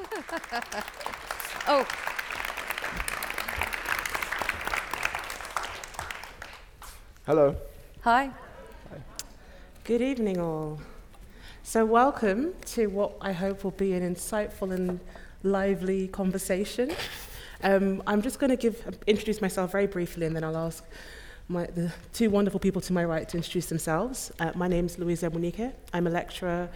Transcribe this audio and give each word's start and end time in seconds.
oh. 1.68 1.86
Hello. 7.26 7.54
Hi. 8.02 8.30
Hi. 8.90 8.96
Good 9.84 10.00
evening, 10.00 10.40
all. 10.40 10.80
So, 11.62 11.84
welcome 11.84 12.54
to 12.66 12.86
what 12.86 13.12
I 13.20 13.32
hope 13.32 13.62
will 13.62 13.72
be 13.72 13.92
an 13.92 14.14
insightful 14.14 14.72
and 14.72 15.00
lively 15.42 16.08
conversation. 16.08 16.92
Um, 17.62 18.02
I'm 18.06 18.22
just 18.22 18.38
going 18.38 18.50
to 18.50 18.56
give 18.56 18.98
introduce 19.06 19.42
myself 19.42 19.72
very 19.72 19.86
briefly, 19.86 20.24
and 20.24 20.34
then 20.34 20.44
I'll 20.44 20.56
ask 20.56 20.82
my, 21.50 21.66
the 21.66 21.92
two 22.12 22.30
wonderful 22.30 22.60
people 22.60 22.80
to 22.80 22.92
my 22.92 23.04
right 23.04 23.28
to 23.28 23.36
introduce 23.36 23.66
themselves. 23.66 24.30
Uh, 24.38 24.52
my 24.54 24.68
name 24.68 24.86
is 24.86 24.98
Louisa 24.98 25.28
Munike. 25.30 25.72
I'm 25.92 26.06
a 26.06 26.10
lecturer 26.10 26.68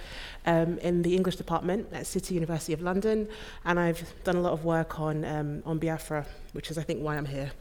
um, 0.46 0.78
in 0.78 1.02
the 1.02 1.14
English 1.14 1.36
department 1.36 1.88
at 1.92 2.06
City 2.06 2.34
University 2.34 2.72
of 2.72 2.82
London, 2.82 3.28
and 3.64 3.78
I've 3.78 4.02
done 4.24 4.36
a 4.36 4.40
lot 4.40 4.52
of 4.52 4.64
work 4.64 4.98
on 4.98 5.24
um, 5.24 5.62
on 5.64 5.78
Biafra, 5.78 6.26
which 6.52 6.70
is 6.70 6.76
I 6.76 6.82
think 6.82 7.00
why 7.02 7.16
I'm 7.16 7.24
here. 7.26 7.52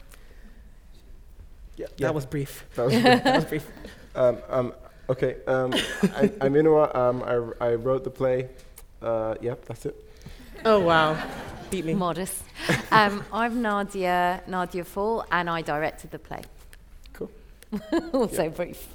Yeah, 1.76 1.86
That 1.98 2.14
was 2.14 2.26
brief. 2.26 2.64
That 2.74 2.86
was 2.86 2.94
that 3.02 3.36
was 3.36 3.44
brief. 3.44 3.66
um, 4.16 4.38
um, 4.48 4.74
okay. 5.08 5.36
Um, 5.46 5.72
I, 6.02 6.32
I'm 6.40 6.54
Inua. 6.54 6.94
Um, 6.94 7.22
I, 7.22 7.68
I 7.68 7.74
wrote 7.74 8.02
the 8.04 8.10
play. 8.10 8.48
Uh, 9.00 9.36
yep, 9.40 9.64
that's 9.66 9.86
it. 9.86 9.94
Oh 10.64 10.80
wow, 10.80 11.16
beat 11.70 11.84
me. 11.84 11.94
Modest. 11.94 12.42
Um, 12.90 13.24
I'm 13.32 13.62
Nadia, 13.62 14.42
Nadia 14.48 14.84
Fall, 14.84 15.24
and 15.30 15.48
I 15.48 15.62
directed 15.62 16.10
the 16.10 16.18
play. 16.18 16.42
Cool. 17.90 18.10
also 18.12 18.48
brief. 18.50 18.88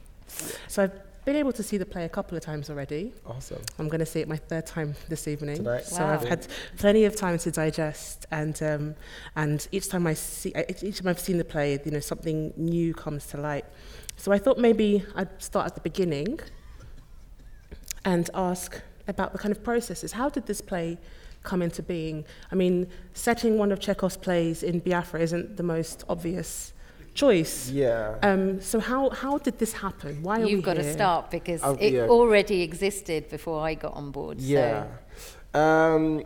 So 0.67 0.83
I've 0.83 1.25
been 1.25 1.35
able 1.35 1.51
to 1.53 1.63
see 1.63 1.77
the 1.77 1.85
play 1.85 2.05
a 2.05 2.09
couple 2.09 2.37
of 2.37 2.43
times 2.43 2.69
already. 2.69 3.13
Awesome. 3.25 3.61
I'm 3.77 3.87
going 3.87 3.99
to 3.99 4.05
see 4.05 4.19
it 4.21 4.27
my 4.27 4.37
third 4.37 4.65
time 4.65 4.95
this 5.09 5.27
evening. 5.27 5.57
Tonight. 5.57 5.85
So 5.85 6.03
Wow. 6.03 6.13
I've 6.13 6.27
had 6.27 6.47
plenty 6.77 7.05
of 7.05 7.15
time 7.15 7.37
to 7.39 7.51
digest, 7.51 8.25
and 8.31 8.61
um, 8.63 8.95
and 9.35 9.67
each 9.71 9.89
time 9.89 10.07
I 10.07 10.13
see, 10.13 10.53
each 10.81 10.99
time 10.99 11.07
I've 11.07 11.19
seen 11.19 11.37
the 11.37 11.45
play, 11.45 11.77
you 11.83 11.91
know, 11.91 11.99
something 11.99 12.53
new 12.57 12.93
comes 12.93 13.27
to 13.27 13.37
light. 13.37 13.65
So 14.15 14.31
I 14.31 14.37
thought 14.37 14.57
maybe 14.57 15.03
I'd 15.15 15.41
start 15.41 15.65
at 15.67 15.75
the 15.75 15.81
beginning 15.81 16.39
and 18.05 18.29
ask 18.33 18.81
about 19.07 19.33
the 19.33 19.39
kind 19.39 19.51
of 19.51 19.63
processes. 19.63 20.13
How 20.13 20.29
did 20.29 20.45
this 20.45 20.61
play 20.61 20.97
come 21.43 21.61
into 21.61 21.81
being? 21.83 22.25
I 22.51 22.55
mean, 22.55 22.87
setting 23.13 23.57
one 23.57 23.71
of 23.71 23.79
Chekhov's 23.79 24.17
plays 24.17 24.63
in 24.63 24.79
Biafra 24.79 25.19
isn't 25.21 25.57
the 25.57 25.63
most 25.63 26.03
obvious 26.09 26.73
choice. 27.23 27.69
Yeah. 27.69 28.15
Um, 28.29 28.61
so 28.61 28.79
how 28.79 29.09
how 29.23 29.37
did 29.45 29.55
this 29.63 29.73
happen? 29.85 30.11
Why 30.23 30.35
are 30.39 30.45
we 30.45 30.51
You've 30.51 30.63
got 30.69 30.75
to 30.75 30.83
here? 30.83 30.93
start 30.99 31.23
because 31.37 31.61
Oh, 31.63 31.75
it 31.79 31.93
yeah. 31.93 32.07
already 32.17 32.61
existed 32.69 33.21
before 33.29 33.59
I 33.69 33.73
got 33.75 33.93
on 34.01 34.11
board. 34.11 34.37
Yeah. 34.39 34.85
Um, 35.53 36.23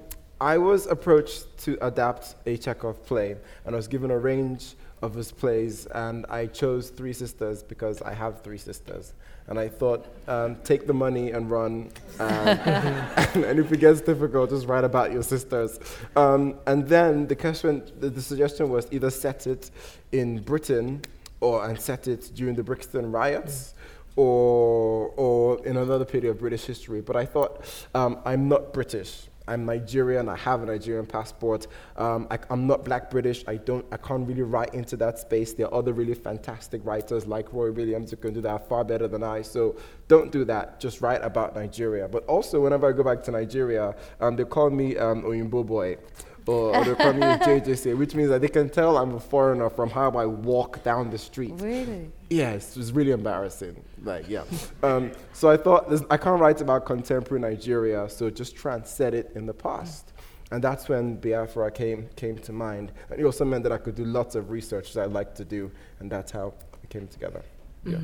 I 0.54 0.58
was 0.58 0.82
approached 0.88 1.42
to 1.66 1.78
adapt 1.90 2.36
a 2.46 2.58
Chekhov 2.58 2.98
play, 3.06 3.30
and 3.66 3.70
I 3.76 3.78
was 3.78 3.88
given 3.88 4.12
a 4.12 4.20
range 4.32 4.76
of 5.02 5.14
his 5.16 5.32
plays, 5.32 5.86
and 6.08 6.26
I 6.30 6.48
chose 6.48 6.90
Three 6.90 7.14
Sisters 7.14 7.64
because 7.64 8.02
I 8.02 8.14
have 8.14 8.42
three 8.46 8.58
sisters. 8.58 9.14
And 9.48 9.60
I 9.60 9.68
thought, 9.68 10.06
um, 10.28 10.56
take 10.64 10.88
the 10.88 10.94
money 10.94 11.32
and 11.32 11.50
run. 11.50 11.92
Um, 12.20 12.28
and 12.28 13.60
if 13.60 13.72
it 13.72 13.80
gets 13.80 14.02
difficult, 14.02 14.52
just 14.52 14.68
write 14.68 14.84
about 14.84 15.12
your 15.12 15.24
sisters. 15.24 15.80
Um, 16.16 16.56
and 16.66 16.88
then 16.88 17.28
the 17.28 17.36
question, 17.36 17.84
the, 18.00 18.10
the 18.10 18.22
suggestion 18.22 18.70
was 18.70 18.88
either 18.92 19.10
set 19.10 19.48
it 19.48 19.70
in 20.12 20.42
Britain 20.42 21.02
or 21.42 21.68
and 21.68 21.80
set 21.80 22.08
it 22.08 22.32
during 22.34 22.56
the 22.56 22.64
Brixton 22.64 23.12
riots 23.12 23.74
or, 24.16 25.08
or 25.18 25.66
in 25.66 25.78
another 25.78 26.06
period 26.06 26.30
of 26.30 26.40
British 26.40 26.66
history. 26.66 27.02
But 27.02 27.16
I 27.16 27.26
thought, 27.26 27.66
um, 27.94 28.20
I'm 28.26 28.48
not 28.48 28.74
British. 28.74 29.28
I'm 29.48 29.66
Nigerian. 29.66 30.30
I 30.30 30.38
have 30.38 30.64
a 30.64 30.66
Nigerian 30.66 31.06
passport. 31.06 31.68
Um, 31.98 32.28
I, 32.32 32.40
am 32.50 32.66
not 32.66 32.86
Black 32.86 33.12
British. 33.12 33.44
I 33.48 33.58
don't. 33.58 33.86
I 33.92 33.98
can't 33.98 34.28
really 34.28 34.42
write 34.42 34.74
into 34.74 34.96
that 34.98 35.20
space. 35.20 35.54
There 35.54 35.68
are 35.68 35.74
other 35.74 35.94
really 35.94 36.14
fantastic 36.14 36.82
writers 36.86 37.28
like 37.28 37.52
Roy 37.52 37.72
Williams 37.72 38.12
who 38.12 38.18
can 38.18 38.34
do 38.34 38.42
that 38.42 38.70
far 38.70 38.84
better 38.84 39.08
than 39.08 39.24
I. 39.24 39.42
So 39.42 39.76
don't 40.08 40.32
do 40.32 40.46
that. 40.46 40.80
Just 40.80 41.02
write 41.02 41.24
about 41.24 41.56
Nigeria. 41.56 42.08
But 42.08 42.26
also, 42.26 42.62
whenever 42.62 42.88
I 42.88 42.94
go 42.94 43.04
back 43.04 43.24
to 43.24 43.32
Nigeria, 43.32 43.96
um, 44.22 44.36
they 44.36 44.46
call 44.46 44.70
me 44.70 44.98
um, 44.98 45.22
boy 45.64 45.98
or, 46.46 46.76
or 46.76 46.84
they 46.84 46.92
JJC, 46.94 47.98
which 47.98 48.16
means 48.16 48.30
that 48.30 48.42
they 48.42 48.48
can 48.48 48.70
tell 48.70 48.98
I'm 48.98 49.16
a 49.16 49.20
foreigner 49.20 49.70
from 49.70 49.90
how 49.90 50.12
I 50.12 50.26
walk 50.26 50.84
down 50.84 51.10
the 51.10 51.18
street. 51.18 51.54
Really? 51.58 52.12
Yes, 52.30 52.76
it 52.76 52.80
was 52.80 52.92
really 52.92 53.12
embarrassing. 53.12 53.82
Like, 54.04 54.28
yeah. 54.28 54.44
um, 54.84 55.12
so 55.34 55.50
I 55.50 55.58
thought 55.58 55.90
this, 55.90 56.04
I 56.10 56.18
can't 56.18 56.42
write 56.42 56.62
about 56.62 56.86
contemporary 56.86 57.42
Nigeria, 57.42 58.10
so 58.10 58.30
just 58.30 58.56
try 58.56 58.76
and 58.76 58.86
set 58.86 59.14
it 59.14 59.32
in 59.36 59.46
the 59.46 59.54
past. 59.54 60.14
And 60.52 60.64
that's 60.64 60.88
when 60.88 61.16
Biafra 61.16 61.72
came 61.72 62.10
came 62.16 62.38
to 62.40 62.52
mind. 62.52 62.92
And 63.10 63.20
it 63.20 63.24
also 63.24 63.44
meant 63.44 63.64
that 63.64 63.72
I 63.72 63.78
could 63.78 63.96
do 63.96 64.06
lots 64.06 64.36
of 64.36 64.52
research 64.52 64.94
that 64.94 65.02
I 65.02 65.06
like 65.06 65.34
to 65.36 65.46
do, 65.46 65.72
and 66.00 66.12
that's 66.12 66.32
how 66.32 66.54
it 66.84 66.90
came 66.90 67.08
together. 67.08 67.42
Yeah. 67.86 67.98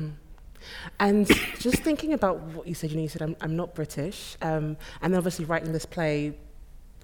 And 0.98 1.26
just 1.58 1.82
thinking 1.82 2.12
about 2.12 2.40
what 2.40 2.66
you 2.66 2.74
said, 2.74 2.90
you 2.90 2.96
know, 2.96 3.02
you 3.02 3.08
said, 3.08 3.22
I'm, 3.22 3.36
I'm 3.40 3.56
not 3.56 3.74
British. 3.74 4.36
Um, 4.42 4.76
and 5.00 5.12
then 5.12 5.16
obviously 5.16 5.44
writing 5.44 5.72
this 5.72 5.86
play 5.86 6.34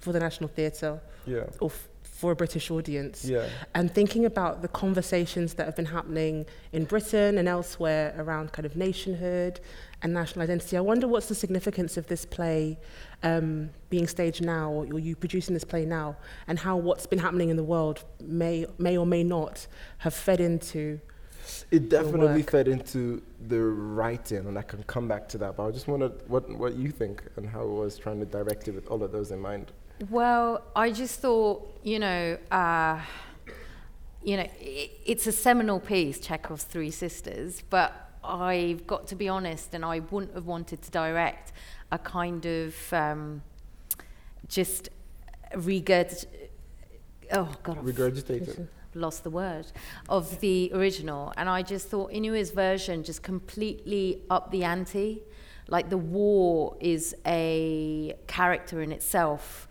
for 0.06 0.12
the 0.12 0.20
National 0.20 0.48
Theatre 0.48 1.00
Yeah. 1.26 1.46
or 1.60 1.70
f- 1.70 1.88
for 2.02 2.30
a 2.30 2.36
British 2.36 2.70
audience. 2.70 3.24
Yeah. 3.24 3.46
And 3.74 3.92
thinking 3.92 4.24
about 4.24 4.62
the 4.62 4.68
conversations 4.68 5.54
that 5.54 5.66
have 5.66 5.76
been 5.76 5.84
happening 5.98 6.46
in 6.72 6.84
Britain 6.84 7.36
and 7.38 7.46
elsewhere 7.48 8.14
around 8.16 8.52
kind 8.52 8.64
of 8.64 8.74
nationhood 8.76 9.58
and 10.02 10.14
national 10.14 10.42
identity. 10.44 10.76
I 10.78 10.80
wonder 10.80 11.06
what's 11.08 11.26
the 11.26 11.34
significance 11.34 11.96
of 11.98 12.06
this 12.06 12.24
play 12.24 12.78
um, 13.24 13.70
being 13.90 14.06
staged 14.06 14.42
now, 14.42 14.70
or 14.70 14.98
you 15.00 15.14
producing 15.16 15.52
this 15.54 15.64
play 15.64 15.84
now, 15.84 16.16
and 16.46 16.58
how 16.58 16.76
what's 16.76 17.06
been 17.06 17.18
happening 17.18 17.48
in 17.50 17.56
the 17.56 17.64
world 17.74 18.04
may, 18.22 18.64
may 18.78 18.96
or 18.96 19.04
may 19.04 19.24
not 19.24 19.66
have 19.98 20.14
fed 20.14 20.40
into 20.40 21.00
It 21.70 21.90
definitely 21.90 22.42
fed 22.42 22.66
into 22.68 23.20
the 23.48 23.60
writing, 23.60 24.46
and 24.48 24.56
I 24.56 24.62
can 24.62 24.82
come 24.84 25.06
back 25.08 25.28
to 25.32 25.38
that. 25.38 25.56
But 25.56 25.66
I 25.66 25.70
just 25.72 25.86
wondered 25.88 26.12
what, 26.28 26.44
what 26.62 26.76
you 26.76 26.90
think 26.90 27.22
and 27.36 27.46
how 27.48 27.62
it 27.62 27.74
was 27.84 27.98
trying 27.98 28.20
to 28.20 28.26
direct 28.38 28.68
it 28.68 28.74
with 28.74 28.86
all 28.88 29.02
of 29.02 29.10
those 29.12 29.32
in 29.32 29.40
mind. 29.40 29.72
Well, 30.10 30.62
I 30.74 30.90
just 30.90 31.20
thought, 31.20 31.80
you 31.82 31.98
know, 31.98 32.36
uh, 32.50 33.00
you 34.22 34.36
know, 34.36 34.42
i 34.42 34.90
it's 35.06 35.26
a 35.26 35.32
seminal 35.32 35.80
piece, 35.80 36.18
Chekhov's 36.20 36.64
Three 36.64 36.90
Sisters, 36.90 37.62
but 37.70 37.92
I've 38.22 38.86
got 38.86 39.06
to 39.08 39.14
be 39.16 39.28
honest, 39.28 39.72
and 39.72 39.84
I 39.84 40.00
wouldn't 40.00 40.34
have 40.34 40.46
wanted 40.46 40.82
to 40.82 40.90
direct 40.90 41.52
a 41.90 41.98
kind 41.98 42.44
of 42.44 42.92
um, 42.92 43.42
just 44.48 44.90
regurgit. 45.54 46.26
Oh 47.32 47.52
God, 47.62 47.78
I've 47.78 47.84
Regurgitated. 47.84 48.68
lost 48.94 49.24
the 49.24 49.30
word 49.30 49.66
of 50.08 50.40
the 50.40 50.70
original 50.72 51.30
and 51.36 51.50
i 51.50 51.60
just 51.60 51.88
thought 51.88 52.10
inua's 52.12 52.50
version 52.50 53.02
just 53.02 53.22
completely 53.22 54.22
up 54.30 54.50
the 54.52 54.64
ante 54.64 55.20
like 55.68 55.90
the 55.90 55.98
war 55.98 56.74
is 56.80 57.14
a 57.26 58.14
character 58.26 58.80
in 58.80 58.92
itself 58.92 59.68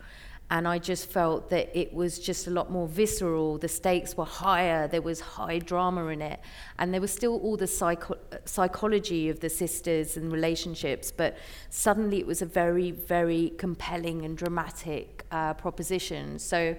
and 0.50 0.68
i 0.68 0.78
just 0.78 1.10
felt 1.10 1.50
that 1.50 1.76
it 1.76 1.92
was 1.92 2.18
just 2.18 2.46
a 2.46 2.50
lot 2.50 2.70
more 2.70 2.86
visceral. 2.86 3.58
The 3.58 3.68
stakes 3.68 4.16
were 4.16 4.24
higher. 4.24 4.86
There 4.86 5.02
was 5.02 5.20
high 5.20 5.58
drama 5.58 6.06
in 6.06 6.22
it. 6.22 6.40
And 6.78 6.92
there 6.92 7.00
was 7.00 7.12
still 7.12 7.38
all 7.40 7.56
the 7.56 7.66
psycho- 7.66 8.18
psychology 8.44 9.28
of 9.28 9.40
the 9.40 9.50
sisters 9.50 10.16
and 10.16 10.32
relationships 10.32 11.10
but 11.10 11.36
suddenly 11.70 12.18
it 12.18 12.26
was 12.26 12.42
a 12.42 12.46
very 12.46 12.90
very 12.92 13.52
compelling 13.58 14.24
and 14.24 14.36
dramatic 14.36 15.24
uh, 15.30 15.54
proposition. 15.54 16.38
So 16.38 16.76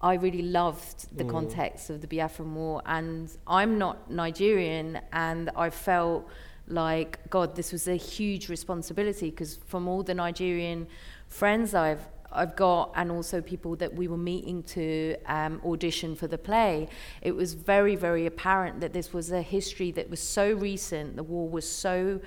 I 0.00 0.14
really 0.14 0.42
loved 0.42 1.16
the 1.16 1.24
context 1.24 1.90
of 1.90 2.00
the 2.00 2.06
Biafran 2.06 2.52
War, 2.52 2.82
and 2.86 3.28
I'm 3.48 3.78
not 3.78 4.08
Nigerian, 4.08 5.00
and 5.12 5.50
I 5.56 5.70
felt 5.70 6.28
like 6.68 7.18
God, 7.30 7.56
this 7.56 7.72
was 7.72 7.88
a 7.88 7.96
huge 7.96 8.48
responsibility 8.48 9.30
because 9.30 9.56
from 9.56 9.88
all 9.88 10.04
the 10.04 10.14
Nigerian 10.14 10.86
friends 11.28 11.74
I've 11.74 12.06
I've 12.30 12.56
got, 12.56 12.92
and 12.94 13.10
also 13.10 13.40
people 13.40 13.76
that 13.76 13.94
we 13.94 14.06
were 14.06 14.18
meeting 14.18 14.62
to 14.64 15.16
um, 15.26 15.60
audition 15.64 16.14
for 16.14 16.26
the 16.26 16.38
play, 16.38 16.88
it 17.22 17.32
was 17.32 17.54
very, 17.54 17.96
very 17.96 18.26
apparent 18.26 18.80
that 18.80 18.92
this 18.92 19.12
was 19.12 19.32
a 19.32 19.42
history 19.42 19.90
that 19.92 20.10
was 20.10 20.20
so 20.20 20.52
recent. 20.52 21.16
The 21.16 21.22
war 21.22 21.48
was 21.48 21.70
so 21.70 22.20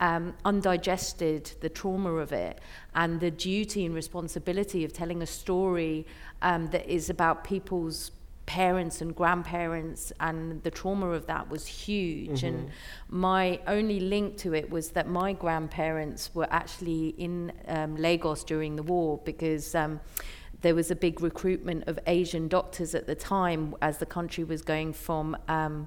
um, 0.00 0.34
undigested, 0.44 1.52
the 1.60 1.68
trauma 1.68 2.14
of 2.14 2.32
it, 2.32 2.60
and 2.94 3.20
the 3.20 3.30
duty 3.30 3.84
and 3.84 3.94
responsibility 3.94 4.84
of 4.84 4.92
telling 4.92 5.22
a 5.22 5.26
story 5.26 6.06
um, 6.42 6.68
that 6.68 6.88
is 6.88 7.10
about 7.10 7.42
people's 7.42 8.12
parents 8.48 9.02
and 9.02 9.14
grandparents 9.14 10.10
and 10.20 10.62
the 10.62 10.70
trauma 10.70 11.10
of 11.10 11.26
that 11.26 11.50
was 11.50 11.66
huge. 11.66 12.42
And 12.44 12.70
my 13.10 13.60
only 13.66 14.00
link 14.00 14.38
to 14.38 14.54
it 14.54 14.70
was 14.70 14.92
that 14.92 15.06
my 15.06 15.34
grandparents 15.34 16.34
were 16.34 16.48
actually 16.50 17.08
in 17.18 17.52
um, 17.66 17.96
Lagos 17.96 18.44
during 18.44 18.74
the 18.74 18.82
war 18.82 19.20
because 19.22 19.74
um, 19.74 20.00
there 20.62 20.74
was 20.74 20.90
a 20.90 20.96
big 20.96 21.20
recruitment 21.20 21.86
of 21.88 21.98
Asian 22.06 22.48
doctors 22.48 22.94
at 22.94 23.06
the 23.06 23.14
time 23.14 23.74
as 23.82 23.98
the 23.98 24.06
country 24.06 24.44
was 24.44 24.62
going 24.62 24.94
from 24.94 25.36
um, 25.48 25.86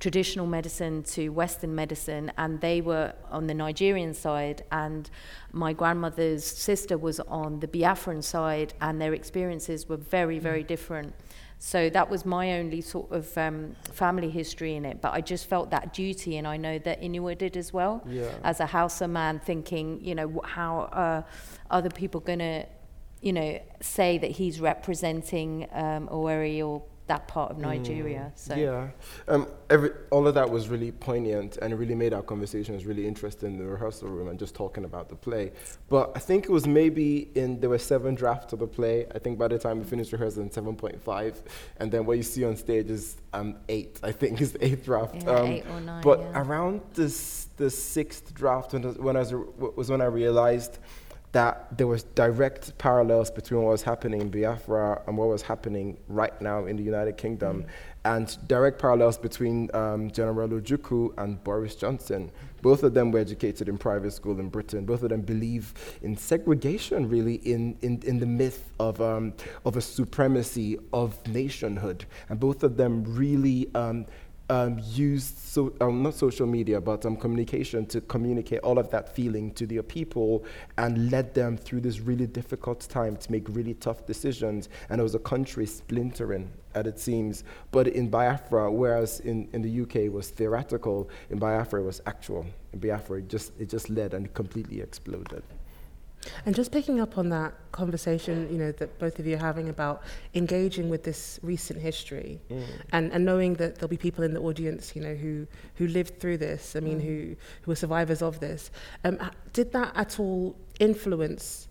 traditional 0.00 0.46
medicine 0.46 1.02
to 1.02 1.28
Western 1.28 1.74
medicine, 1.74 2.32
and 2.38 2.60
they 2.62 2.80
were 2.80 3.12
on 3.30 3.46
the 3.48 3.54
Nigerian 3.54 4.14
side, 4.14 4.62
and 4.72 5.10
my 5.52 5.74
grandmother's 5.74 6.44
sister 6.44 6.96
was 6.96 7.20
on 7.20 7.60
the 7.60 7.68
Biafran 7.68 8.24
side, 8.24 8.72
and 8.80 8.98
their 8.98 9.12
experiences 9.12 9.88
were 9.88 9.98
very, 9.98 10.38
very 10.38 10.62
different. 10.62 11.12
So 11.58 11.90
that 11.90 12.08
was 12.08 12.24
my 12.24 12.58
only 12.58 12.80
sort 12.80 13.10
of 13.10 13.36
um, 13.36 13.74
family 13.92 14.30
history 14.30 14.76
in 14.76 14.84
it. 14.84 15.00
But 15.00 15.12
I 15.12 15.20
just 15.20 15.46
felt 15.48 15.70
that 15.70 15.92
duty, 15.92 16.36
and 16.36 16.46
I 16.46 16.56
know 16.56 16.78
that 16.78 17.02
Inua 17.02 17.36
did 17.36 17.56
as 17.56 17.72
well. 17.72 18.02
Yeah. 18.06 18.30
As 18.44 18.60
a 18.60 18.66
Hausa 18.66 19.08
man, 19.08 19.40
thinking, 19.40 20.00
you 20.02 20.14
know, 20.14 20.40
how 20.44 20.88
are 20.92 21.24
other 21.70 21.90
people 21.90 22.20
going 22.20 22.38
to, 22.38 22.64
you 23.20 23.32
know, 23.32 23.60
say 23.80 24.18
that 24.18 24.30
he's 24.30 24.60
representing 24.60 25.66
um, 25.72 26.08
Owerri 26.08 26.64
or 26.64 26.82
that 27.08 27.26
part 27.26 27.50
of 27.50 27.58
Nigeria. 27.58 28.32
So 28.36 28.54
Yeah, 28.54 28.88
um, 29.26 29.48
every, 29.68 29.90
all 30.10 30.26
of 30.26 30.34
that 30.34 30.48
was 30.48 30.68
really 30.68 30.92
poignant 30.92 31.56
and 31.56 31.76
really 31.78 31.94
made 31.94 32.12
our 32.14 32.22
conversations 32.22 32.86
really 32.86 33.06
interesting 33.06 33.54
in 33.54 33.58
the 33.58 33.64
rehearsal 33.64 34.08
room 34.08 34.28
and 34.28 34.38
just 34.38 34.54
talking 34.54 34.84
about 34.84 35.08
the 35.08 35.16
play. 35.16 35.52
But 35.88 36.12
I 36.14 36.20
think 36.20 36.44
it 36.44 36.50
was 36.50 36.66
maybe 36.66 37.30
in, 37.34 37.60
there 37.60 37.70
were 37.70 37.78
seven 37.78 38.14
drafts 38.14 38.52
of 38.52 38.60
the 38.60 38.66
play. 38.66 39.06
I 39.14 39.18
think 39.18 39.38
by 39.38 39.48
the 39.48 39.58
time 39.58 39.78
we 39.78 39.84
finished 39.84 40.12
rehearsing, 40.12 40.50
7.5. 40.50 41.36
And 41.78 41.90
then 41.90 42.06
what 42.06 42.16
you 42.18 42.22
see 42.22 42.44
on 42.44 42.56
stage 42.56 42.90
is 42.90 43.16
um, 43.32 43.56
eight, 43.68 43.98
I 44.02 44.12
think 44.12 44.40
is 44.40 44.52
the 44.52 44.64
eighth 44.64 44.84
draft. 44.84 45.16
Yeah, 45.16 45.30
um, 45.30 45.46
eight 45.46 45.66
or 45.70 45.80
nine, 45.80 46.02
But 46.02 46.20
yeah. 46.20 46.42
around 46.42 46.82
this, 46.94 47.48
the 47.56 47.70
sixth 47.70 48.34
draft, 48.34 48.74
when, 48.74 48.82
when 48.82 49.16
I 49.16 49.20
was, 49.20 49.32
was 49.76 49.90
when 49.90 50.00
I 50.00 50.06
realized 50.06 50.78
that 51.32 51.76
there 51.76 51.86
was 51.86 52.04
direct 52.04 52.76
parallels 52.78 53.30
between 53.30 53.62
what 53.62 53.72
was 53.72 53.82
happening 53.82 54.20
in 54.20 54.30
Biafra 54.30 55.02
and 55.06 55.16
what 55.16 55.28
was 55.28 55.42
happening 55.42 55.98
right 56.08 56.40
now 56.40 56.64
in 56.64 56.76
the 56.76 56.82
United 56.82 57.16
Kingdom, 57.16 57.66
and 58.04 58.38
direct 58.48 58.80
parallels 58.80 59.18
between 59.18 59.68
um, 59.74 60.10
General 60.10 60.48
Ojukwu 60.48 61.12
and 61.18 61.42
Boris 61.44 61.74
Johnson. 61.74 62.30
Both 62.62 62.82
of 62.82 62.94
them 62.94 63.10
were 63.10 63.18
educated 63.18 63.68
in 63.68 63.76
private 63.76 64.12
school 64.12 64.40
in 64.40 64.48
Britain. 64.48 64.86
Both 64.86 65.02
of 65.02 65.10
them 65.10 65.20
believe 65.20 65.74
in 66.02 66.16
segregation, 66.16 67.08
really, 67.08 67.34
in, 67.34 67.76
in, 67.82 68.00
in 68.04 68.18
the 68.18 68.26
myth 68.26 68.72
of, 68.80 69.00
um, 69.00 69.34
of 69.64 69.76
a 69.76 69.80
supremacy 69.80 70.78
of 70.92 71.24
nationhood. 71.28 72.06
And 72.30 72.40
both 72.40 72.62
of 72.62 72.76
them 72.76 73.04
really 73.04 73.68
um, 73.74 74.06
um, 74.50 74.80
used 74.82 75.38
so 75.38 75.72
um, 75.80 76.02
not 76.02 76.14
social 76.14 76.46
media 76.46 76.80
but 76.80 77.04
um, 77.04 77.16
communication 77.16 77.84
to 77.86 78.00
communicate 78.02 78.60
all 78.60 78.78
of 78.78 78.90
that 78.90 79.14
feeling 79.14 79.52
to 79.52 79.66
their 79.66 79.82
people 79.82 80.44
and 80.78 81.10
led 81.10 81.34
them 81.34 81.56
through 81.56 81.80
this 81.80 82.00
really 82.00 82.26
difficult 82.26 82.80
time 82.88 83.16
to 83.16 83.30
make 83.30 83.46
really 83.48 83.74
tough 83.74 84.06
decisions. 84.06 84.68
And 84.88 85.00
it 85.00 85.02
was 85.02 85.14
a 85.14 85.18
country 85.18 85.66
splintering 85.66 86.50
as 86.74 86.86
it 86.86 86.98
seems. 86.98 87.44
But 87.70 87.88
in 87.88 88.08
biafra 88.08 88.70
whereas 88.70 89.20
in, 89.20 89.48
in 89.52 89.62
the 89.62 89.82
uk 89.82 89.96
it 89.96 90.12
was 90.12 90.30
theoretical 90.30 91.08
in 91.30 91.38
biafra 91.38 91.80
it 91.80 91.84
was 91.84 92.00
actual. 92.06 92.46
In 92.72 92.78
biafra 92.78 93.18
it 93.18 93.28
just 93.28 93.52
it 93.58 93.68
just 93.68 93.90
led 93.90 94.14
and 94.14 94.32
completely 94.34 94.80
exploded 94.80 95.42
And 96.46 96.54
just 96.54 96.72
picking 96.72 97.00
up 97.00 97.18
on 97.18 97.28
that 97.30 97.54
conversation, 97.72 98.48
you 98.50 98.58
know, 98.58 98.72
that 98.72 98.98
both 98.98 99.18
of 99.18 99.26
you 99.26 99.36
are 99.36 99.38
having 99.38 99.68
about 99.68 100.02
engaging 100.34 100.88
with 100.88 101.02
this 101.04 101.38
recent 101.42 101.80
history 101.80 102.40
and, 102.92 103.12
and 103.12 103.24
knowing 103.24 103.54
that 103.54 103.76
there'll 103.76 103.88
be 103.88 103.96
people 103.96 104.24
in 104.24 104.34
the 104.34 104.40
audience, 104.40 104.94
you 104.96 105.02
know, 105.02 105.14
who, 105.14 105.46
who 105.76 105.86
lived 105.86 106.20
through 106.20 106.38
this, 106.38 106.74
I 106.76 106.80
mean, 106.80 107.00
who, 107.00 107.36
who 107.62 107.72
are 107.72 107.76
survivors 107.76 108.22
of 108.22 108.40
this. 108.40 108.70
Um, 109.04 109.18
did 109.52 109.72
that 109.72 109.92
at 109.94 110.18
all 110.18 110.56
influence 110.80 111.68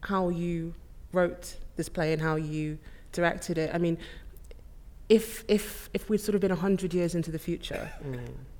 how 0.00 0.28
you 0.28 0.74
wrote 1.12 1.56
this 1.76 1.88
play 1.88 2.12
and 2.12 2.22
how 2.22 2.36
you 2.36 2.78
directed 3.12 3.58
it? 3.58 3.70
I 3.74 3.78
mean, 3.78 3.98
if, 5.08 5.44
if, 5.48 5.90
if 5.92 6.08
we'd 6.08 6.20
sort 6.20 6.34
of 6.34 6.40
been 6.40 6.50
100 6.50 6.94
years 6.94 7.14
into 7.14 7.30
the 7.30 7.38
future, 7.38 7.90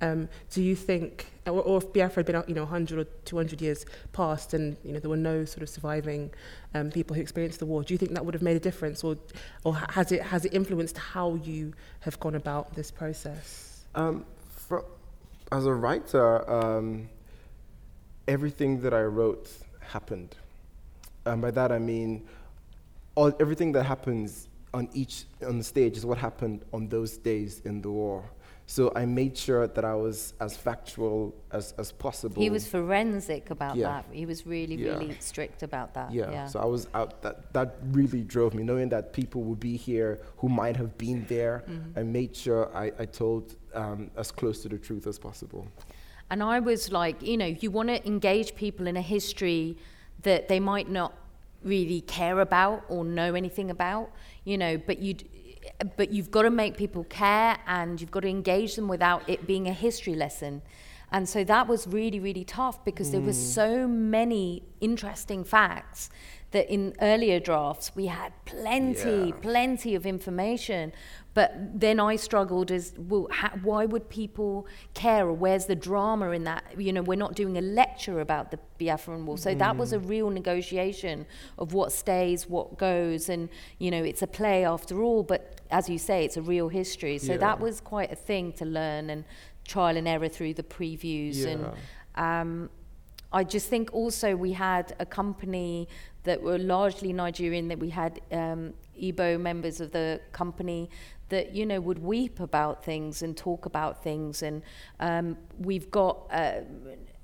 um, 0.01 0.29
do 0.51 0.61
you 0.61 0.75
think, 0.75 1.25
or, 1.47 1.61
or 1.61 1.77
if 1.77 1.93
Biafra 1.93 2.21
had 2.21 2.25
been, 2.25 2.43
you 2.47 2.53
know, 2.53 2.63
100 2.63 2.99
or 2.99 3.03
200 3.25 3.61
years 3.61 3.85
past 4.11 4.53
and, 4.53 4.77
you 4.83 4.93
know, 4.93 4.99
there 4.99 5.09
were 5.09 5.17
no 5.17 5.45
sort 5.45 5.63
of 5.63 5.69
surviving 5.69 6.31
um, 6.75 6.91
people 6.91 7.15
who 7.15 7.21
experienced 7.21 7.59
the 7.59 7.65
war, 7.65 7.83
do 7.83 7.93
you 7.93 7.97
think 7.97 8.11
that 8.13 8.23
would 8.23 8.33
have 8.33 8.43
made 8.43 8.57
a 8.57 8.59
difference 8.59 9.03
or, 9.03 9.17
or 9.63 9.75
has, 9.89 10.11
it, 10.11 10.21
has 10.21 10.45
it 10.45 10.53
influenced 10.53 10.97
how 10.97 11.35
you 11.35 11.73
have 12.01 12.19
gone 12.19 12.35
about 12.35 12.73
this 12.75 12.91
process? 12.91 13.85
Um, 13.95 14.25
fro- 14.49 14.85
as 15.51 15.65
a 15.65 15.73
writer, 15.73 16.49
um, 16.49 17.09
everything 18.27 18.81
that 18.81 18.93
I 18.93 19.03
wrote 19.03 19.49
happened. 19.79 20.35
And 21.25 21.41
by 21.41 21.51
that 21.51 21.71
I 21.71 21.79
mean, 21.79 22.27
all, 23.15 23.31
everything 23.39 23.71
that 23.73 23.83
happens 23.83 24.49
on 24.73 24.89
each 24.93 25.25
on 25.45 25.57
the 25.57 25.63
stage 25.63 25.97
is 25.97 26.05
what 26.05 26.17
happened 26.17 26.65
on 26.73 26.87
those 26.89 27.17
days 27.17 27.61
in 27.65 27.81
the 27.81 27.89
war. 27.91 28.23
So 28.65 28.93
I 28.95 29.05
made 29.05 29.37
sure 29.37 29.67
that 29.67 29.83
I 29.83 29.93
was 29.93 30.33
as 30.39 30.55
factual 30.55 31.35
as, 31.51 31.73
as 31.77 31.91
possible. 31.91 32.41
he 32.41 32.49
was 32.49 32.65
forensic 32.65 33.49
about 33.49 33.75
Yeah. 33.75 33.87
that. 33.89 34.05
He 34.11 34.25
was 34.25 34.47
really, 34.47 34.75
Yeah. 34.75 34.93
really 34.97 35.17
strict 35.19 35.63
about 35.63 35.93
that. 35.95 36.13
yeah, 36.13 36.31
yeah. 36.31 36.47
so 36.47 36.59
I 36.61 36.65
was 36.65 36.87
out. 36.93 37.21
That 37.21 37.51
that 37.53 37.75
really 37.91 38.23
drove 38.23 38.53
me, 38.53 38.63
knowing 38.63 38.89
that 38.89 39.11
people 39.11 39.41
would 39.43 39.59
be 39.59 39.75
here 39.75 40.21
who 40.37 40.47
might 40.47 40.77
have 40.77 40.97
been 40.97 41.25
there. 41.27 41.63
Mm-hmm. 41.67 41.99
I 41.99 42.03
made 42.03 42.35
sure 42.35 42.73
I, 42.75 42.85
I 42.99 43.05
told 43.05 43.55
um, 43.73 44.09
as 44.15 44.31
close 44.31 44.61
to 44.63 44.69
the 44.69 44.77
truth 44.77 45.07
as 45.07 45.19
possible. 45.19 45.67
And 46.29 46.41
I 46.41 46.59
was 46.61 46.91
like, 46.91 47.21
you 47.21 47.37
know, 47.37 47.45
you 47.63 47.69
want 47.69 47.89
to 47.89 48.07
engage 48.07 48.55
people 48.55 48.87
in 48.87 48.95
a 48.97 49.01
history 49.01 49.77
that 50.21 50.47
they 50.47 50.59
might 50.59 50.89
not 50.89 51.13
really 51.63 52.01
care 52.01 52.39
about 52.39 52.83
or 52.89 53.03
know 53.03 53.35
anything 53.35 53.69
about, 53.69 54.11
you 54.43 54.57
know, 54.57 54.77
but 54.77 54.99
you 54.99 55.15
but 55.95 56.11
you've 56.11 56.29
got 56.29 56.41
to 56.41 56.49
make 56.49 56.75
people 56.75 57.05
care 57.05 57.57
and 57.67 58.01
you've 58.01 58.11
got 58.11 58.21
to 58.21 58.27
engage 58.27 58.75
them 58.75 58.87
without 58.87 59.27
it 59.29 59.47
being 59.47 59.67
a 59.67 59.73
history 59.73 60.15
lesson. 60.15 60.61
And 61.11 61.29
so 61.29 61.43
that 61.43 61.67
was 61.67 61.87
really, 61.87 62.19
really 62.19 62.43
tough 62.43 62.83
because 62.83 63.11
there 63.11 63.21
was 63.21 63.37
mm. 63.37 63.53
so 63.53 63.87
many 63.87 64.63
interesting 64.81 65.43
facts 65.43 66.09
that 66.51 66.71
in 66.73 66.95
earlier 67.01 67.39
drafts 67.39 67.95
we 67.95 68.07
had 68.07 68.33
plenty, 68.45 69.27
Yeah. 69.27 69.35
plenty 69.41 69.95
of 69.95 70.05
information. 70.05 70.91
But 71.33 71.79
then 71.79 71.99
I 71.99 72.15
struggled 72.15 72.71
as 72.71 72.93
well, 72.97 73.27
ha- 73.31 73.53
why 73.63 73.85
would 73.85 74.07
people 74.09 74.67
care 74.93 75.25
or 75.25 75.33
where's 75.33 75.65
the 75.65 75.75
drama 75.75 76.29
in 76.31 76.43
that? 76.43 76.63
You 76.77 76.93
know, 76.93 77.01
we're 77.01 77.17
not 77.17 77.33
doing 77.33 77.57
a 77.57 77.61
lecture 77.61 78.19
about 78.19 78.51
the 78.51 78.59
Biafran 78.79 79.25
War. 79.25 79.37
So 79.37 79.55
that 79.55 79.75
was 79.77 79.93
a 79.93 79.99
real 79.99 80.29
negotiation 80.29 81.25
of 81.57 81.73
what 81.73 81.91
stays, 81.91 82.47
what 82.47 82.77
goes. 82.77 83.29
And, 83.29 83.49
you 83.79 83.89
know, 83.89 84.03
it's 84.03 84.21
a 84.21 84.27
play 84.27 84.63
after 84.63 85.01
all, 85.01 85.23
but 85.23 85.61
as 85.71 85.89
you 85.89 85.97
say, 85.97 86.23
it's 86.23 86.37
a 86.37 86.41
real 86.41 86.69
history. 86.69 87.17
So 87.17 87.31
Yeah. 87.33 87.39
that 87.39 87.59
was 87.59 87.81
quite 87.81 88.11
a 88.11 88.15
thing 88.15 88.53
to 88.53 88.65
learn 88.65 89.09
and 89.09 89.25
trial 89.65 89.97
and 89.97 90.07
error 90.07 90.29
through 90.29 90.53
the 90.53 90.63
previews. 90.63 91.45
And 91.47 91.65
um, 92.15 92.69
I 93.31 93.43
just 93.43 93.69
think 93.69 93.91
also 93.91 94.35
we 94.35 94.51
had 94.51 94.95
a 94.99 95.05
company 95.05 95.87
that 96.23 96.41
were 96.41 96.59
largely 96.59 97.11
Nigerian, 97.11 97.67
that 97.69 97.79
we 97.79 97.89
had 97.89 98.21
um, 98.31 98.73
Igbo 99.01 99.39
members 99.39 99.81
of 99.81 99.91
the 99.91 100.21
company 100.31 100.89
that, 101.29 101.53
you 101.55 101.65
know, 101.65 101.79
would 101.79 101.99
weep 101.99 102.39
about 102.39 102.83
things 102.83 103.21
and 103.21 103.35
talk 103.35 103.65
about 103.65 104.03
things. 104.03 104.43
And 104.43 104.61
um, 104.99 105.37
we've 105.57 105.89
got, 105.89 106.27
uh, 106.31 106.61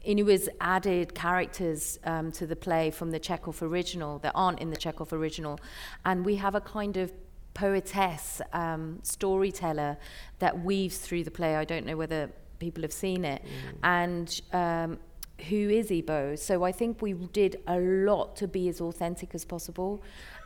Inua's 0.08 0.50
added 0.62 1.14
characters 1.14 2.00
um, 2.06 2.32
to 2.32 2.48
the 2.48 2.56
play 2.56 2.90
from 2.90 3.12
the 3.12 3.20
Chekhov 3.20 3.62
original 3.62 4.20
that 4.20 4.32
aren't 4.34 4.60
in 4.60 4.70
the 4.70 4.78
Chekhov 4.78 5.12
original. 5.14 5.60
And 6.06 6.26
we 6.26 6.36
have 6.38 6.56
a 6.56 6.62
kind 6.62 6.98
of 6.98 7.12
poetess, 7.54 8.42
um, 8.54 9.00
storyteller 9.04 9.98
that 10.40 10.64
weaves 10.64 10.98
through 11.00 11.26
the 11.26 11.32
play. 11.32 11.56
I 11.58 11.66
don't 11.66 11.86
know 11.86 11.98
whether 11.98 12.32
people 12.60 12.84
have 12.84 12.94
seen 12.94 13.26
it. 13.26 13.44
And 13.84 14.42
um, 14.54 15.00
who 15.50 15.70
is 15.70 15.90
Igbo? 15.90 16.38
So 16.40 16.64
I 16.64 16.72
think 16.72 17.02
we 17.02 17.14
did 17.14 17.60
a 17.68 17.80
lot 17.80 18.36
to 18.38 18.48
be 18.48 18.70
as 18.70 18.82
authentic 18.82 19.36
as 19.36 19.46
possible. 19.46 20.02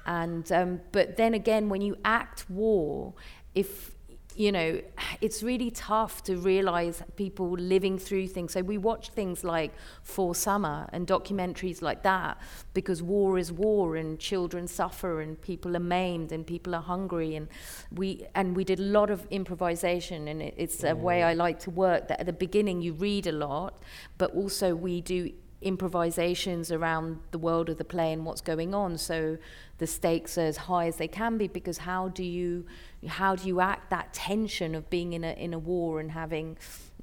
And 0.06 0.52
um, 0.52 0.82
but 0.92 1.16
then 1.18 1.34
again, 1.34 1.70
when 1.70 1.82
you 1.82 1.98
act 2.04 2.50
war, 2.50 3.14
if 3.56 3.94
you 4.36 4.52
know, 4.52 4.82
it's 5.22 5.44
really 5.44 5.72
tough 5.72 6.24
to 6.24 6.38
realize 6.38 7.04
people 7.16 7.52
living 7.52 7.98
through 7.98 8.28
things. 8.28 8.54
So 8.54 8.62
we 8.62 8.78
watch 8.78 9.10
things 9.10 9.44
like 9.44 9.74
For 10.02 10.34
Sama 10.34 10.90
and 10.92 11.08
documentaries 11.08 11.82
like 11.82 12.04
that 12.04 12.40
because 12.74 13.04
war 13.04 13.38
is 13.38 13.52
war 13.52 13.96
and 13.96 14.20
children 14.20 14.68
suffer 14.68 15.22
and 15.22 15.40
people 15.42 15.76
are 15.76 15.82
maimed 15.82 16.32
and 16.32 16.46
people 16.46 16.74
are 16.74 16.82
hungry 16.82 17.36
and 17.36 17.48
we 17.92 18.26
and 18.36 18.56
we 18.56 18.64
did 18.64 18.80
a 18.80 18.84
lot 18.84 19.10
of 19.10 19.28
improvisation 19.30 20.28
and 20.28 20.42
it, 20.42 20.54
it's 20.58 20.84
a 20.84 20.96
way 20.96 21.22
mm. 21.22 21.26
I 21.26 21.34
like 21.34 21.60
to 21.60 21.70
work 21.70 22.08
that 22.08 22.20
at 22.20 22.26
the 22.26 22.34
beginning 22.34 22.82
you 22.82 22.94
read 22.94 23.28
a 23.28 23.32
lot, 23.32 23.82
but 24.18 24.34
also 24.34 24.76
we 24.76 25.02
do 25.02 25.32
improvisations 25.64 26.72
around 26.72 27.20
the 27.32 27.38
world 27.38 27.70
of 27.70 27.78
the 27.78 27.84
play 27.84 28.14
and 28.14 28.26
what's 28.26 28.42
going 28.42 28.74
on. 28.74 28.98
So 28.98 29.38
the 29.78 29.88
stakes 29.88 30.38
are 30.38 30.42
as 30.42 30.58
high 30.58 30.88
as 30.88 30.98
they 30.98 31.08
can 31.08 31.38
be 31.38 31.48
because 31.48 31.80
how 31.80 32.10
do 32.10 32.24
you 32.24 32.66
how 33.08 33.36
do 33.36 33.48
you 33.48 33.60
act 33.60 33.90
that 33.90 34.14
tension 34.14 34.76
of 34.76 34.90
being 34.90 35.14
in 35.14 35.24
a 35.24 35.34
in 35.34 35.54
a 35.54 35.60
war 35.60 36.00
and 36.00 36.12
having 36.12 36.58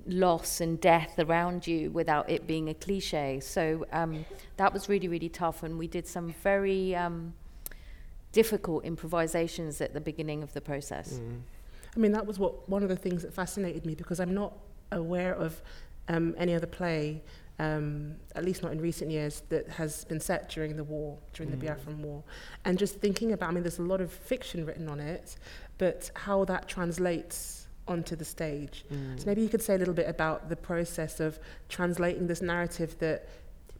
loss 0.06 0.60
and 0.60 0.80
death 0.80 1.18
around 1.18 1.66
you 1.66 1.90
without 1.90 2.28
it 2.30 2.46
being 2.46 2.70
a 2.70 2.74
cliche 2.74 3.38
so 3.38 3.86
um, 3.92 4.24
that 4.56 4.72
was 4.72 4.88
really 4.88 5.08
really 5.08 5.28
tough 5.28 5.62
and 5.62 5.78
we 5.78 5.86
did 5.86 6.06
some 6.06 6.32
very 6.42 6.96
um, 6.96 7.34
difficult 8.32 8.84
improvisations 8.84 9.80
at 9.80 9.92
the 9.92 10.00
beginning 10.00 10.42
of 10.42 10.52
the 10.52 10.60
process. 10.60 11.18
I 11.94 11.98
mean, 11.98 12.12
that 12.12 12.26
was 12.26 12.38
what 12.38 12.68
one 12.68 12.82
of 12.82 12.88
the 12.88 12.96
things 12.96 13.22
that 13.22 13.32
fascinated 13.32 13.84
me 13.84 13.94
because 13.94 14.20
I'm 14.20 14.34
not 14.34 14.52
aware 14.92 15.34
of 15.34 15.60
um, 16.08 16.34
any 16.38 16.54
other 16.54 16.66
play, 16.66 17.22
um, 17.60 18.16
at 18.34 18.42
least 18.42 18.62
not 18.62 18.72
in 18.72 18.80
recent 18.80 19.10
years, 19.10 19.42
that 19.50 19.68
has 19.68 20.04
been 20.06 20.18
set 20.18 20.48
during 20.48 20.76
the 20.76 20.84
war, 20.84 21.18
during 21.34 21.52
mm. 21.52 21.60
the 21.60 21.66
Biafran 21.66 21.98
War. 21.98 22.24
And 22.64 22.78
just 22.78 23.00
thinking 23.00 23.32
about, 23.32 23.50
I 23.50 23.52
mean, 23.52 23.62
there's 23.62 23.78
a 23.78 23.82
lot 23.82 24.00
of 24.00 24.10
fiction 24.10 24.64
written 24.64 24.88
on 24.88 24.98
it, 24.98 25.36
but 25.76 26.10
how 26.14 26.46
that 26.46 26.68
translates 26.68 27.66
onto 27.86 28.16
the 28.16 28.24
stage. 28.24 28.86
Mm. 28.90 29.20
So 29.20 29.26
maybe 29.26 29.42
you 29.42 29.50
could 29.50 29.60
say 29.60 29.74
a 29.74 29.78
little 29.78 29.92
bit 29.92 30.08
about 30.08 30.48
the 30.48 30.56
process 30.56 31.20
of 31.20 31.38
translating 31.68 32.26
this 32.26 32.40
narrative 32.40 32.98
that 33.00 33.28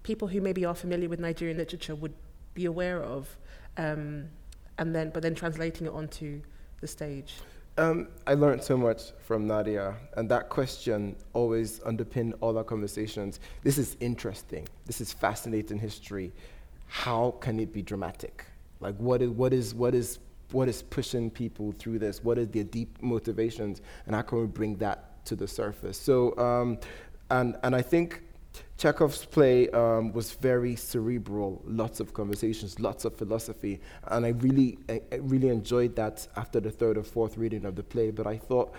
people 0.02 0.28
who 0.28 0.42
maybe 0.42 0.66
are 0.66 0.74
familiar 0.74 1.08
with 1.08 1.18
Nigerian 1.18 1.56
literature 1.56 1.94
would 1.94 2.14
be 2.52 2.66
aware 2.66 3.02
of, 3.02 3.34
um, 3.78 4.28
and 4.76 4.94
then 4.94 5.08
but 5.10 5.22
then 5.22 5.34
translating 5.34 5.86
it 5.86 5.92
onto 5.92 6.42
the 6.82 6.86
stage. 6.86 7.36
Um, 7.78 8.08
I 8.26 8.34
learned 8.34 8.62
so 8.62 8.76
much 8.76 9.12
from 9.20 9.46
Nadia, 9.46 9.94
and 10.16 10.28
that 10.30 10.48
question 10.48 11.16
always 11.32 11.80
underpinned 11.84 12.34
all 12.40 12.58
our 12.58 12.64
conversations. 12.64 13.40
This 13.62 13.78
is 13.78 13.96
interesting. 14.00 14.68
This 14.86 15.00
is 15.00 15.12
fascinating 15.12 15.78
history. 15.78 16.32
How 16.88 17.36
can 17.40 17.58
it 17.58 17.72
be 17.72 17.80
dramatic? 17.80 18.44
Like, 18.80 18.96
what 18.96 19.22
is, 19.22 19.30
what 19.30 19.52
is, 19.52 19.74
what 19.74 19.94
is, 19.94 20.18
what 20.52 20.68
is 20.68 20.82
pushing 20.82 21.30
people 21.30 21.72
through 21.78 22.00
this? 22.00 22.22
What 22.22 22.38
is 22.38 22.48
their 22.48 22.64
deep 22.64 23.00
motivations, 23.02 23.80
and 24.06 24.14
how 24.14 24.22
can 24.22 24.40
we 24.40 24.46
bring 24.46 24.76
that 24.76 25.24
to 25.26 25.36
the 25.36 25.46
surface? 25.46 25.98
So, 25.98 26.36
um, 26.38 26.78
and 27.30 27.56
and 27.62 27.76
I 27.76 27.82
think 27.82 28.22
Chekhov's 28.76 29.26
play 29.26 29.68
um, 29.70 30.10
was 30.12 30.32
very 30.32 30.74
cerebral, 30.74 31.62
lots 31.66 32.00
of 32.00 32.14
conversations, 32.14 32.80
lots 32.80 33.04
of 33.04 33.14
philosophy, 33.14 33.78
and 34.08 34.24
I 34.24 34.30
really, 34.30 34.78
I, 34.88 35.02
I 35.12 35.16
really 35.16 35.48
enjoyed 35.48 35.94
that 35.96 36.26
after 36.36 36.60
the 36.60 36.70
third 36.70 36.96
or 36.96 37.02
fourth 37.02 37.36
reading 37.36 37.66
of 37.66 37.76
the 37.76 37.82
play. 37.82 38.10
But 38.10 38.26
I 38.26 38.38
thought 38.38 38.74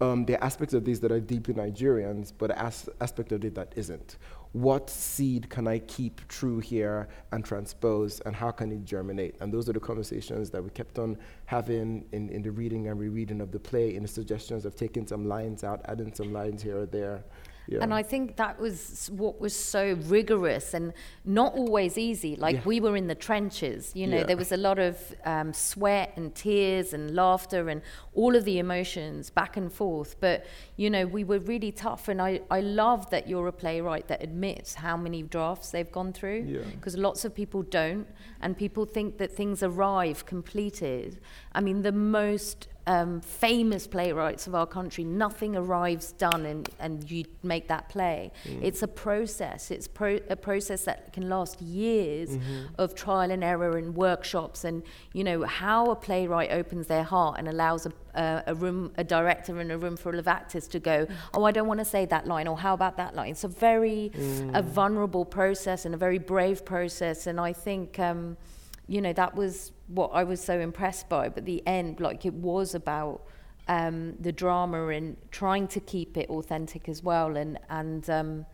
um, 0.00 0.24
there 0.24 0.38
are 0.40 0.44
aspects 0.44 0.74
of 0.74 0.84
this 0.84 0.98
that 0.98 1.12
are 1.12 1.20
deeply 1.20 1.54
Nigerians, 1.54 2.32
but 2.36 2.50
as- 2.50 2.88
aspect 3.00 3.30
of 3.30 3.44
it 3.44 3.54
that 3.54 3.72
isn't. 3.76 4.16
What 4.52 4.90
seed 4.90 5.48
can 5.50 5.66
I 5.66 5.80
keep 5.80 6.26
true 6.28 6.58
here 6.58 7.08
and 7.32 7.44
transpose, 7.44 8.20
and 8.20 8.34
how 8.34 8.50
can 8.50 8.72
it 8.72 8.84
germinate? 8.84 9.36
And 9.40 9.52
those 9.52 9.68
are 9.68 9.72
the 9.72 9.80
conversations 9.80 10.50
that 10.50 10.62
we 10.62 10.70
kept 10.70 10.98
on 10.98 11.16
having 11.46 12.06
in, 12.12 12.28
in 12.28 12.42
the 12.42 12.50
reading 12.50 12.88
and 12.88 12.98
rereading 12.98 13.40
of 13.40 13.52
the 13.52 13.58
play, 13.58 13.94
in 13.94 14.02
the 14.02 14.08
suggestions 14.08 14.64
of 14.64 14.74
taking 14.74 15.06
some 15.06 15.28
lines 15.28 15.64
out, 15.64 15.80
adding 15.86 16.12
some 16.12 16.32
lines 16.32 16.62
here 16.62 16.78
or 16.78 16.86
there. 16.86 17.24
Yeah. 17.66 17.78
And 17.82 17.94
I 17.94 18.02
think 18.02 18.36
that 18.36 18.60
was 18.60 19.10
what 19.12 19.40
was 19.40 19.54
so 19.54 19.96
rigorous 20.06 20.74
and 20.74 20.92
not 21.24 21.54
always 21.54 21.96
easy. 21.96 22.36
Like 22.36 22.56
yeah. 22.56 22.62
we 22.64 22.80
were 22.80 22.96
in 22.96 23.06
the 23.06 23.14
trenches, 23.14 23.92
you 23.94 24.06
know, 24.06 24.18
yeah. 24.18 24.24
there 24.24 24.36
was 24.36 24.52
a 24.52 24.56
lot 24.56 24.78
of 24.78 24.98
um, 25.24 25.52
sweat 25.52 26.12
and 26.16 26.34
tears 26.34 26.92
and 26.92 27.14
laughter 27.14 27.68
and 27.68 27.80
all 28.12 28.36
of 28.36 28.44
the 28.44 28.58
emotions 28.58 29.30
back 29.30 29.56
and 29.56 29.72
forth. 29.72 30.16
But, 30.20 30.44
you 30.76 30.90
know, 30.90 31.06
we 31.06 31.24
were 31.24 31.38
really 31.38 31.72
tough. 31.72 32.08
And 32.08 32.20
I, 32.20 32.40
I 32.50 32.60
love 32.60 33.08
that 33.10 33.28
you're 33.28 33.48
a 33.48 33.52
playwright 33.52 34.08
that 34.08 34.22
admits 34.22 34.74
how 34.74 34.96
many 34.96 35.22
drafts 35.22 35.70
they've 35.70 35.90
gone 35.90 36.12
through 36.12 36.64
because 36.72 36.96
lots 36.96 37.24
of 37.24 37.34
people 37.34 37.62
don't. 37.62 38.06
And 38.40 38.56
people 38.56 38.84
think 38.84 39.16
that 39.18 39.32
things 39.32 39.62
arrive 39.62 40.26
completed. 40.26 41.20
I 41.52 41.60
mean, 41.60 41.82
the 41.82 41.92
most 41.92 42.68
um, 42.86 43.20
famous 43.20 43.86
playwrights 43.86 44.46
of 44.46 44.54
our 44.54 44.66
country, 44.66 45.04
nothing 45.04 45.56
arrives 45.56 46.12
done 46.12 46.44
and, 46.44 46.68
and 46.78 47.10
you 47.10 47.24
make 47.42 47.68
that 47.68 47.88
play. 47.88 48.30
Mm. 48.44 48.62
It's 48.62 48.82
a 48.82 48.88
process. 48.88 49.70
It's 49.70 49.88
pro- 49.88 50.20
a 50.28 50.36
process 50.36 50.84
that 50.84 51.12
can 51.12 51.28
last 51.28 51.62
years 51.62 52.30
mm-hmm. 52.30 52.74
of 52.78 52.94
trial 52.94 53.30
and 53.30 53.42
error 53.42 53.78
and 53.78 53.94
workshops 53.94 54.64
and, 54.64 54.82
you 55.12 55.24
know, 55.24 55.44
how 55.44 55.90
a 55.90 55.96
playwright 55.96 56.52
opens 56.52 56.86
their 56.86 57.04
heart 57.04 57.38
and 57.38 57.48
allows 57.48 57.86
a, 57.86 57.92
uh, 58.14 58.42
a 58.46 58.54
room, 58.54 58.92
a 58.98 59.04
director 59.04 59.60
in 59.60 59.70
a 59.70 59.78
room 59.78 59.96
full 59.96 60.18
of 60.18 60.28
actors 60.28 60.68
to 60.68 60.78
go, 60.78 61.06
oh, 61.32 61.44
I 61.44 61.52
don't 61.52 61.66
want 61.66 61.80
to 61.80 61.84
say 61.86 62.04
that 62.06 62.26
line, 62.26 62.46
or 62.46 62.58
how 62.58 62.74
about 62.74 62.96
that 62.98 63.14
line? 63.14 63.30
It's 63.30 63.44
a 63.44 63.48
very 63.48 64.12
mm. 64.14 64.56
a 64.56 64.62
vulnerable 64.62 65.24
process 65.24 65.84
and 65.86 65.94
a 65.94 65.98
very 65.98 66.18
brave 66.18 66.64
process. 66.64 67.26
And 67.26 67.40
I 67.40 67.52
think, 67.52 67.98
um, 67.98 68.36
you 68.86 69.00
know, 69.00 69.12
that 69.14 69.34
was 69.34 69.72
what 69.88 70.10
I 70.12 70.24
was 70.24 70.40
so 70.40 70.58
impressed 70.58 71.08
by. 71.08 71.28
But 71.28 71.44
the 71.44 71.62
end, 71.66 72.00
like 72.00 72.24
it 72.24 72.34
was 72.34 72.74
about 72.74 73.22
um, 73.68 74.14
the 74.20 74.32
drama 74.32 74.88
and 74.88 75.16
trying 75.30 75.68
to 75.68 75.80
keep 75.80 76.16
it 76.16 76.28
authentic 76.28 76.88
as 76.88 77.02
well. 77.02 77.36
And 77.36 77.58
and 77.70 78.08
um, 78.10 78.46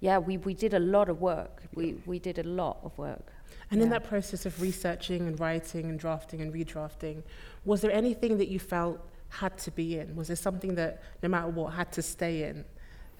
yeah, 0.00 0.18
we, 0.18 0.36
we 0.38 0.54
did 0.54 0.74
a 0.74 0.78
lot 0.78 1.08
of 1.08 1.20
work. 1.20 1.62
We 1.74 1.96
we 2.06 2.18
did 2.18 2.38
a 2.38 2.44
lot 2.44 2.78
of 2.84 2.96
work. 2.98 3.32
And 3.70 3.80
yeah. 3.80 3.84
in 3.84 3.90
that 3.90 4.04
process 4.04 4.46
of 4.46 4.60
researching 4.62 5.26
and 5.26 5.38
writing 5.38 5.90
and 5.90 5.98
drafting 5.98 6.40
and 6.40 6.52
redrafting, 6.52 7.22
was 7.64 7.80
there 7.82 7.92
anything 7.92 8.38
that 8.38 8.48
you 8.48 8.58
felt 8.58 8.98
had 9.28 9.58
to 9.58 9.70
be 9.70 9.98
in? 9.98 10.16
Was 10.16 10.28
there 10.28 10.36
something 10.36 10.74
that, 10.76 11.02
no 11.22 11.28
matter 11.28 11.48
what, 11.48 11.74
had 11.74 11.92
to 11.92 12.02
stay 12.02 12.44
in? 12.44 12.64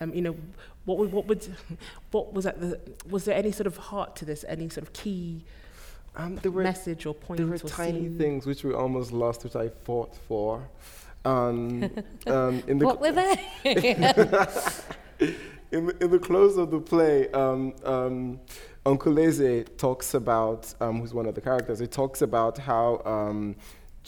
Um, 0.00 0.14
you 0.14 0.22
know, 0.22 0.36
what 0.84 0.96
would, 0.98 1.12
what 1.12 1.26
would, 1.26 1.46
what 2.12 2.32
was 2.32 2.46
at 2.46 2.60
the, 2.60 2.80
was 3.10 3.24
there 3.24 3.36
any 3.36 3.52
sort 3.52 3.66
of 3.66 3.76
heart 3.76 4.16
to 4.16 4.24
this? 4.24 4.44
Any 4.48 4.68
sort 4.68 4.86
of 4.86 4.92
key 4.92 5.44
um, 6.18 6.36
there 6.36 6.50
were, 6.50 6.62
message 6.62 7.06
or 7.06 7.14
point? 7.14 7.38
There 7.38 7.46
were 7.46 7.58
tiny 7.58 8.00
scene. 8.00 8.18
things 8.18 8.46
which 8.46 8.64
we 8.64 8.74
almost 8.74 9.12
lost, 9.12 9.44
which 9.44 9.56
I 9.56 9.68
fought 9.84 10.14
for. 10.14 10.68
Um, 11.24 11.84
um, 12.26 12.62
in 12.66 12.78
the 12.78 12.86
what 12.86 13.00
were 13.00 13.12
they? 13.12 13.36
in, 15.70 15.86
the, 15.86 15.96
in 16.00 16.10
the 16.10 16.18
close 16.18 16.56
of 16.56 16.70
the 16.70 16.80
play, 16.80 17.30
um, 17.30 17.72
um, 17.84 18.40
Uncle 18.84 19.18
Eze 19.18 19.64
talks 19.76 20.14
about, 20.14 20.74
um, 20.80 21.00
who's 21.00 21.14
one 21.14 21.26
of 21.26 21.34
the 21.34 21.40
characters, 21.40 21.78
he 21.78 21.86
talks 21.86 22.22
about 22.22 22.58
how 22.58 23.00
um, 23.04 23.54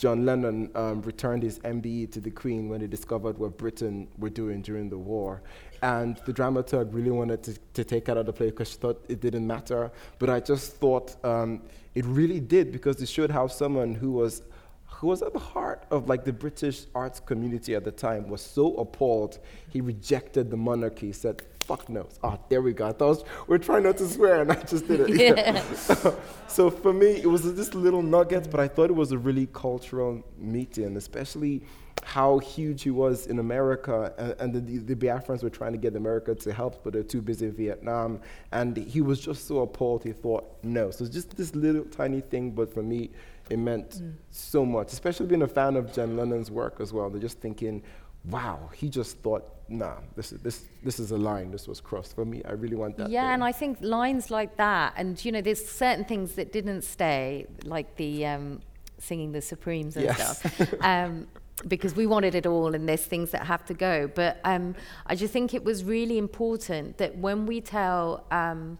John 0.01 0.25
Lennon 0.25 0.71
um, 0.73 1.03
returned 1.03 1.43
his 1.43 1.59
MBE 1.59 2.11
to 2.13 2.19
the 2.19 2.31
Queen 2.31 2.69
when 2.69 2.81
he 2.81 2.87
discovered 2.87 3.37
what 3.37 3.55
Britain 3.55 4.07
were 4.17 4.31
doing 4.31 4.63
during 4.63 4.89
the 4.89 4.97
war. 4.97 5.43
And 5.83 6.19
the 6.25 6.33
dramaturg 6.33 6.91
really 6.91 7.11
wanted 7.11 7.43
to, 7.43 7.53
to 7.75 7.83
take 7.83 8.09
out 8.09 8.17
of 8.17 8.25
the 8.25 8.33
play 8.33 8.47
because 8.47 8.71
she 8.71 8.77
thought 8.77 9.05
it 9.09 9.21
didn't 9.21 9.45
matter. 9.45 9.91
But 10.17 10.31
I 10.31 10.39
just 10.39 10.77
thought 10.77 11.23
um, 11.23 11.61
it 11.93 12.03
really 12.05 12.39
did 12.39 12.71
because 12.71 12.99
it 12.99 13.09
showed 13.09 13.29
how 13.29 13.45
someone 13.45 13.93
who 13.93 14.13
was 14.13 14.41
who 14.87 15.07
was 15.07 15.21
at 15.21 15.33
the 15.33 15.39
heart 15.39 15.83
of 15.91 16.09
like 16.09 16.25
the 16.25 16.33
British 16.33 16.85
arts 16.95 17.19
community 17.19 17.75
at 17.75 17.83
the 17.83 17.91
time 17.91 18.27
was 18.27 18.41
so 18.41 18.75
appalled 18.77 19.37
he 19.69 19.81
rejected 19.81 20.49
the 20.49 20.57
monarchy, 20.57 21.13
said, 21.13 21.43
fuck 21.63 21.87
no. 21.89 22.07
Ah, 22.23 22.37
oh, 22.37 22.45
there 22.49 22.61
we 22.61 22.73
go. 22.73 22.87
I 22.87 22.91
thought 22.91 23.07
was, 23.07 23.23
we're 23.47 23.57
trying 23.57 23.83
not 23.83 23.97
to 23.97 24.07
swear 24.07 24.41
and 24.41 24.51
I 24.51 24.55
just 24.55 24.87
did 24.87 25.01
it. 25.01 25.09
Yeah. 25.21 25.61
so 26.47 26.69
for 26.69 26.93
me, 26.93 27.07
it 27.21 27.27
was 27.27 27.43
just 27.43 27.75
little 27.75 28.01
nuggets, 28.01 28.47
but 28.47 28.59
I 28.59 28.67
thought 28.67 28.89
it 28.89 28.95
was 28.95 29.11
a 29.11 29.17
really 29.17 29.47
cultural 29.53 30.23
meeting, 30.37 30.97
especially 30.97 31.63
how 32.03 32.39
huge 32.39 32.83
he 32.83 32.89
was 32.89 33.27
in 33.27 33.39
America, 33.39 34.13
and, 34.17 34.55
and 34.55 34.67
the, 34.67 34.93
the, 34.93 34.95
Biafrans 34.95 35.43
were 35.43 35.49
trying 35.49 35.71
to 35.73 35.77
get 35.77 35.95
America 35.95 36.33
to 36.33 36.53
help, 36.53 36.83
but 36.83 36.93
they're 36.93 37.03
too 37.03 37.21
busy 37.21 37.45
in 37.45 37.53
Vietnam. 37.53 38.19
And 38.51 38.75
he 38.75 39.01
was 39.01 39.19
just 39.19 39.47
so 39.47 39.59
appalled, 39.59 40.03
he 40.03 40.11
thought, 40.11 40.45
no. 40.63 40.91
So 40.91 41.05
just 41.05 41.35
this 41.37 41.55
little 41.55 41.85
tiny 41.85 42.21
thing, 42.21 42.51
but 42.51 42.73
for 42.73 42.81
me, 42.81 43.11
it 43.49 43.57
meant 43.57 44.01
mm. 44.01 44.13
so 44.29 44.65
much, 44.65 44.93
especially 44.93 45.27
being 45.27 45.43
a 45.43 45.47
fan 45.47 45.75
of 45.75 45.93
John 45.93 46.15
Lennon's 46.15 46.49
work 46.49 46.77
as 46.79 46.93
well. 46.93 47.09
They're 47.09 47.21
just 47.21 47.39
thinking, 47.39 47.83
wow, 48.25 48.69
he 48.73 48.89
just 48.89 49.17
thought, 49.19 49.47
nah, 49.71 49.95
this 50.15 50.31
is, 50.31 50.41
this, 50.41 50.65
this 50.83 50.99
is 50.99 51.11
a 51.11 51.17
line, 51.17 51.51
this 51.51 51.67
was 51.67 51.81
crossed. 51.81 52.15
For 52.15 52.25
me, 52.25 52.41
I 52.43 52.51
really 52.51 52.75
want 52.75 52.97
that. 52.97 53.09
Yeah, 53.09 53.33
and 53.33 53.43
I 53.43 53.51
think 53.51 53.77
lines 53.81 54.29
like 54.29 54.57
that, 54.57 54.93
and 54.97 55.23
you 55.23 55.31
know, 55.31 55.41
there's 55.41 55.65
certain 55.65 56.05
things 56.05 56.33
that 56.33 56.51
didn't 56.51 56.83
stay, 56.83 57.47
like 57.63 57.95
the 57.95 58.25
um, 58.25 58.61
singing 58.97 59.31
the 59.31 59.41
Supremes 59.41 59.95
and 59.95 60.05
yes. 60.05 60.39
stuff. 60.39 60.73
um, 60.81 61.27
because 61.67 61.95
we 61.95 62.07
wanted 62.07 62.35
it 62.35 62.45
all 62.45 62.73
and 62.73 62.87
there's 62.87 63.05
things 63.05 63.31
that 63.31 63.45
have 63.45 63.65
to 63.65 63.73
go. 63.73 64.09
But 64.13 64.39
um, 64.43 64.75
I 65.05 65.15
just 65.15 65.33
think 65.33 65.53
it 65.53 65.63
was 65.63 65.83
really 65.83 66.17
important 66.17 66.97
that 66.97 67.17
when 67.17 67.45
we 67.45 67.61
tell 67.61 68.25
um, 68.31 68.77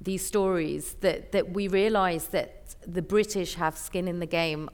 these 0.00 0.24
stories 0.24 0.94
that, 1.00 1.32
that 1.32 1.50
we 1.52 1.68
realize 1.68 2.28
that 2.28 2.74
the 2.86 3.02
British 3.02 3.54
have 3.54 3.76
skin 3.76 4.08
in 4.08 4.18
the 4.18 4.26
game 4.26 4.68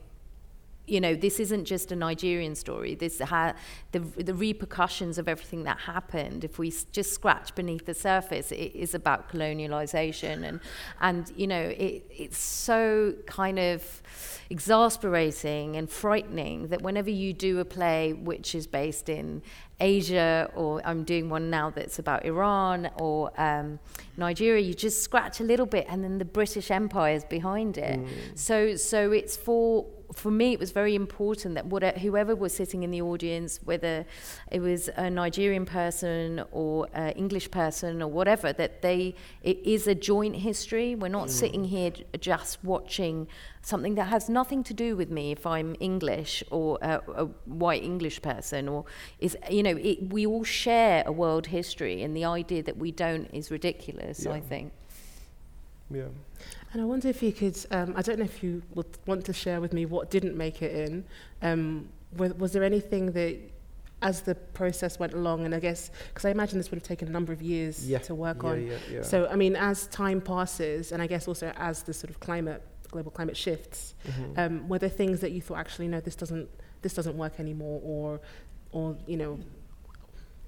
you 0.85 0.99
know, 0.99 1.15
this 1.15 1.39
isn't 1.39 1.63
just 1.65 1.91
a 1.93 1.95
Nigerian 1.95 2.55
story. 2.55 2.95
This 2.95 3.19
ha- 3.19 3.53
the 3.93 3.99
the 3.99 4.33
repercussions 4.33 5.17
of 5.17 5.27
everything 5.27 5.63
that 5.63 5.79
happened. 5.79 6.43
If 6.43 6.59
we 6.59 6.67
s- 6.67 6.85
just 6.91 7.13
scratch 7.13 7.55
beneath 7.55 7.85
the 7.85 7.93
surface, 7.93 8.51
it 8.51 8.75
is 8.75 8.93
about 8.93 9.29
colonialization, 9.29 10.43
and 10.47 10.59
and 10.99 11.31
you 11.37 11.47
know, 11.47 11.61
it 11.61 12.05
it's 12.09 12.37
so 12.37 13.13
kind 13.25 13.59
of 13.59 14.01
exasperating 14.49 15.77
and 15.77 15.89
frightening 15.89 16.67
that 16.67 16.81
whenever 16.81 17.09
you 17.09 17.33
do 17.33 17.59
a 17.59 17.65
play 17.65 18.13
which 18.13 18.53
is 18.53 18.67
based 18.67 19.07
in 19.09 19.41
Asia, 19.79 20.49
or 20.55 20.81
I'm 20.85 21.03
doing 21.03 21.29
one 21.29 21.49
now 21.49 21.69
that's 21.69 21.97
about 21.97 22.25
Iran 22.25 22.89
or 22.99 23.31
um, 23.41 23.79
Nigeria, 24.17 24.61
you 24.61 24.73
just 24.73 25.01
scratch 25.01 25.39
a 25.39 25.43
little 25.43 25.65
bit, 25.65 25.85
and 25.89 26.03
then 26.03 26.17
the 26.19 26.25
British 26.25 26.71
Empire 26.71 27.15
is 27.15 27.23
behind 27.23 27.77
it. 27.77 27.99
Mm. 27.99 28.07
So 28.35 28.75
so 28.75 29.11
it's 29.11 29.35
for 29.35 29.85
for 30.15 30.31
me, 30.31 30.53
it 30.53 30.59
was 30.59 30.71
very 30.71 30.95
important 30.95 31.55
that 31.55 31.65
whatever, 31.65 31.99
whoever 31.99 32.35
was 32.35 32.53
sitting 32.53 32.83
in 32.83 32.91
the 32.91 33.01
audience, 33.01 33.59
whether 33.63 34.05
it 34.51 34.59
was 34.59 34.89
a 34.95 35.09
Nigerian 35.09 35.65
person 35.65 36.43
or 36.51 36.87
an 36.93 37.11
English 37.11 37.51
person 37.51 38.01
or 38.01 38.07
whatever, 38.07 38.53
that 38.53 38.81
they 38.81 39.15
it 39.41 39.59
is 39.63 39.87
a 39.87 39.95
joint 39.95 40.37
history. 40.37 40.95
We're 40.95 41.07
not 41.07 41.27
mm. 41.27 41.31
sitting 41.31 41.63
here 41.65 41.91
just 42.19 42.63
watching 42.63 43.27
something 43.61 43.95
that 43.95 44.05
has 44.05 44.29
nothing 44.29 44.63
to 44.65 44.73
do 44.73 44.95
with 44.95 45.09
me 45.09 45.31
if 45.31 45.45
I'm 45.45 45.75
English 45.79 46.43
or 46.51 46.77
a, 46.81 47.01
a 47.15 47.25
white 47.45 47.83
English 47.83 48.21
person 48.21 48.67
or 48.67 48.85
is 49.19 49.37
you 49.49 49.63
know 49.63 49.77
it, 49.77 50.11
we 50.11 50.25
all 50.25 50.43
share 50.43 51.03
a 51.05 51.11
world 51.11 51.47
history 51.47 52.03
and 52.03 52.15
the 52.15 52.25
idea 52.25 52.61
that 52.63 52.77
we 52.77 52.91
don't 52.91 53.25
is 53.33 53.49
ridiculous. 53.51 54.25
Yeah. 54.25 54.33
I 54.33 54.39
think. 54.41 54.73
Yeah. 55.89 56.07
And 56.73 56.81
I 56.81 56.85
wonder 56.85 57.07
if 57.07 57.21
you 57.21 57.31
could, 57.31 57.55
um, 57.69 57.93
I 57.95 58.01
don't 58.01 58.17
know 58.17 58.25
if 58.25 58.43
you 58.43 58.63
would 58.73 58.97
want 59.05 59.25
to 59.25 59.33
share 59.33 59.61
with 59.61 59.73
me 59.73 59.85
what 59.85 60.09
didn't 60.09 60.35
make 60.35 60.63
it 60.63 60.89
in. 60.89 61.05
Um, 61.43 61.89
was, 62.17 62.33
was 62.33 62.51
there 62.51 62.63
anything 62.63 63.11
that, 63.11 63.37
as 64.01 64.21
the 64.21 64.33
process 64.33 64.97
went 64.97 65.13
along, 65.13 65.45
and 65.45 65.53
I 65.53 65.59
guess, 65.59 65.91
because 66.09 66.25
I 66.25 66.31
imagine 66.31 66.57
this 66.57 66.71
would 66.71 66.77
have 66.77 66.87
taken 66.87 67.07
a 67.07 67.11
number 67.11 67.31
of 67.31 67.43
years 67.43 67.87
yeah. 67.87 67.99
to 67.99 68.15
work 68.15 68.41
yeah, 68.41 68.49
on. 68.49 68.67
Yeah, 68.67 68.77
yeah. 68.91 69.01
So, 69.03 69.27
I 69.27 69.35
mean, 69.35 69.55
as 69.55 69.87
time 69.87 70.19
passes, 70.19 70.91
and 70.91 71.01
I 71.01 71.07
guess 71.07 71.27
also 71.27 71.53
as 71.57 71.83
the 71.83 71.93
sort 71.93 72.09
of 72.09 72.19
climate, 72.19 72.61
global 72.89 73.11
climate 73.11 73.37
shifts, 73.37 73.93
mm-hmm. 74.07 74.39
um, 74.39 74.67
were 74.67 74.79
there 74.79 74.89
things 74.89 75.19
that 75.21 75.31
you 75.31 75.41
thought, 75.41 75.59
actually, 75.59 75.87
no, 75.87 75.99
this 75.99 76.15
doesn't, 76.15 76.49
this 76.81 76.95
doesn't 76.95 77.15
work 77.15 77.39
anymore, 77.39 77.81
or, 77.83 78.19
or, 78.71 78.97
you 79.07 79.17
know, 79.17 79.39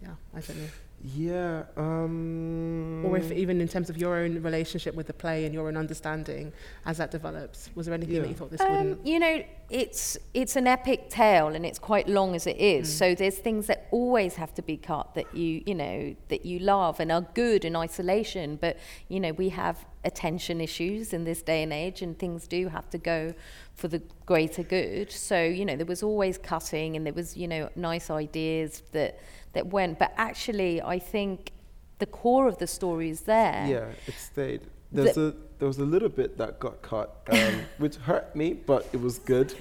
yeah, 0.02 0.10
I 0.34 0.42
don't 0.42 0.58
know. 0.58 0.70
Yeah. 1.14 1.64
Um, 1.78 3.06
or 3.06 3.18
if 3.18 3.32
even 3.32 3.62
in 3.62 3.68
terms 3.68 3.90
of 3.90 3.98
your 3.98 4.16
own 4.16 4.42
relationship 4.42 4.96
with 4.96 5.08
the 5.08 5.14
play 5.14 5.46
and 5.46 5.54
your 5.54 5.68
own 5.68 5.78
understanding 5.78 6.52
as 6.86 6.98
that 6.98 7.12
develops, 7.12 7.70
was 7.76 7.86
there 7.86 7.94
anything 7.94 8.16
yeah. 8.16 8.22
that 8.22 8.30
you 8.30 8.34
thought 8.34 8.50
this 8.50 8.62
um, 8.62 8.72
wouldn't? 8.72 9.06
You 9.06 9.20
know, 9.20 9.44
it's 9.70 10.18
it's 10.34 10.56
an 10.56 10.66
epic 10.66 11.10
tale 11.10 11.50
and 11.50 11.66
it's 11.66 11.78
quite 11.78 12.08
long 12.08 12.36
as 12.36 12.48
it 12.48 12.58
is. 12.58 12.90
Mm. 12.90 12.98
So 12.98 13.16
there's 13.16 13.38
things 13.38 13.68
that 13.68 13.88
always 13.92 14.36
have 14.36 14.54
to 14.56 14.62
be 14.64 14.78
cut 14.78 15.14
that 15.14 15.36
you 15.36 15.62
you 15.66 15.76
know 15.76 16.16
that 16.30 16.46
you 16.46 16.60
love 16.60 17.00
and 17.00 17.12
are 17.12 17.22
good 17.22 17.66
in 17.66 17.76
isolation. 17.76 18.56
But 18.56 18.78
you 19.08 19.20
know, 19.20 19.34
we 19.34 19.50
have 19.50 19.86
attention 20.04 20.62
issues 20.62 21.14
in 21.14 21.24
this 21.24 21.42
day 21.42 21.62
and 21.62 21.74
age, 21.74 22.02
and 22.02 22.18
things 22.18 22.48
do 22.48 22.68
have 22.70 22.90
to 22.92 22.98
go 22.98 23.34
for 23.76 23.88
the 23.88 24.02
greater 24.26 24.64
good. 24.64 25.12
So 25.12 25.44
you 25.44 25.66
know, 25.66 25.76
there 25.76 25.86
was 25.86 26.02
always 26.02 26.40
cutting, 26.40 26.96
and 26.96 27.06
there 27.06 27.14
was 27.14 27.38
you 27.38 27.48
know 27.48 27.70
nice 27.76 28.10
ideas 28.10 28.82
that 28.92 29.20
that 29.56 29.68
went. 29.68 30.00
But 30.00 30.14
actually, 30.16 30.82
I 30.82 31.00
think 31.00 31.52
the 32.00 32.06
core 32.06 32.48
of 32.48 32.58
the 32.60 32.68
story 32.68 33.10
is 33.10 33.22
there. 33.22 33.66
Yeah, 33.68 33.88
it 34.08 34.14
stayed. 34.14 34.62
There's 34.92 35.16
the, 35.16 35.28
a 35.28 35.34
there 35.58 35.68
was 35.68 35.80
a 35.80 35.86
little 35.86 36.10
bit 36.10 36.38
that 36.38 36.60
got 36.60 36.82
cut, 36.82 37.22
um, 37.32 37.62
which 37.80 37.96
hurt 37.96 38.36
me, 38.36 38.54
but 38.54 38.88
it 38.94 39.02
was 39.02 39.20
good, 39.20 39.54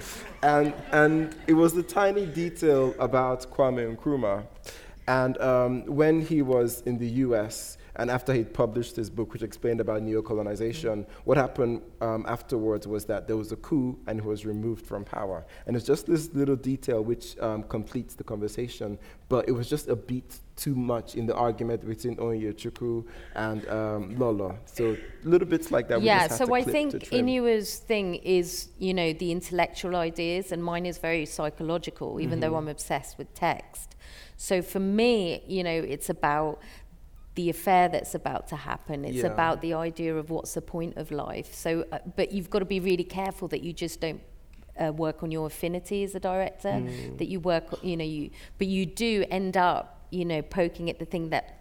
and 0.42 0.74
and 0.92 1.34
it 1.46 1.54
was 1.54 1.72
the 1.72 1.82
tiny 1.82 2.26
detail 2.26 2.94
about 2.98 3.50
Kwame 3.50 3.96
Nkrumah, 3.96 4.44
and 5.08 5.40
um, 5.40 5.84
when 5.86 6.20
he 6.20 6.42
was 6.42 6.82
in 6.82 6.98
the 6.98 7.08
U.S 7.26 7.78
and 7.96 8.10
after 8.10 8.32
he'd 8.32 8.52
published 8.52 8.96
his 8.96 9.08
book, 9.08 9.32
which 9.32 9.42
explained 9.42 9.80
about 9.80 10.02
neocolonization, 10.02 11.06
what 11.24 11.36
happened 11.36 11.82
um, 12.00 12.24
afterwards 12.28 12.86
was 12.86 13.04
that 13.06 13.26
there 13.26 13.36
was 13.36 13.52
a 13.52 13.56
coup 13.56 13.98
and 14.06 14.20
he 14.20 14.26
was 14.26 14.44
removed 14.44 14.84
from 14.84 15.04
power. 15.04 15.46
And 15.66 15.76
it's 15.76 15.86
just 15.86 16.06
this 16.06 16.32
little 16.34 16.56
detail 16.56 17.02
which 17.02 17.38
um, 17.38 17.62
completes 17.64 18.14
the 18.14 18.24
conversation, 18.24 18.98
but 19.28 19.48
it 19.48 19.52
was 19.52 19.68
just 19.68 19.88
a 19.88 19.96
beat 19.96 20.40
too 20.56 20.74
much 20.74 21.14
in 21.14 21.26
the 21.26 21.34
argument 21.34 21.86
between 21.86 22.16
Onyechukwu 22.16 23.04
and 23.34 23.68
um, 23.68 24.18
Lolo. 24.18 24.58
So 24.66 24.96
little 25.24 25.48
bits 25.48 25.70
like 25.70 25.88
that. 25.88 26.02
Yeah, 26.02 26.28
so 26.28 26.54
I 26.54 26.62
think 26.62 26.94
Inua's 27.10 27.76
thing 27.78 28.16
is, 28.16 28.68
you 28.78 28.94
know, 28.94 29.12
the 29.12 29.32
intellectual 29.32 29.96
ideas, 29.96 30.52
and 30.52 30.62
mine 30.62 30.86
is 30.86 30.98
very 30.98 31.26
psychological, 31.26 32.20
even 32.20 32.40
mm-hmm. 32.40 32.40
though 32.40 32.56
I'm 32.56 32.68
obsessed 32.68 33.18
with 33.18 33.32
text. 33.34 33.96
So 34.36 34.62
for 34.62 34.80
me, 34.80 35.42
you 35.46 35.62
know, 35.62 35.70
it's 35.70 36.10
about 36.10 36.60
the 37.34 37.50
affair 37.50 37.88
that's 37.88 38.14
about 38.14 38.48
to 38.48 38.56
happen. 38.56 39.04
It's 39.04 39.18
yeah. 39.18 39.26
about 39.26 39.60
the 39.60 39.74
idea 39.74 40.16
of 40.16 40.30
what's 40.30 40.54
the 40.54 40.62
point 40.62 40.96
of 40.96 41.10
life. 41.10 41.52
So, 41.52 41.84
uh, 41.90 41.98
but 42.16 42.32
you've 42.32 42.50
got 42.50 42.60
to 42.60 42.64
be 42.64 42.80
really 42.80 43.04
careful 43.04 43.48
that 43.48 43.62
you 43.62 43.72
just 43.72 44.00
don't 44.00 44.20
uh, 44.80 44.92
work 44.92 45.22
on 45.22 45.30
your 45.30 45.46
affinity 45.46 46.04
as 46.04 46.14
a 46.14 46.20
director. 46.20 46.68
Mm. 46.68 47.18
That 47.18 47.26
you 47.26 47.40
work, 47.40 47.64
you 47.82 47.96
know, 47.96 48.04
you 48.04 48.30
but 48.58 48.68
you 48.68 48.86
do 48.86 49.24
end 49.30 49.56
up, 49.56 50.06
you 50.10 50.24
know, 50.24 50.42
poking 50.42 50.88
at 50.90 50.98
the 50.98 51.04
thing 51.04 51.30
that 51.30 51.60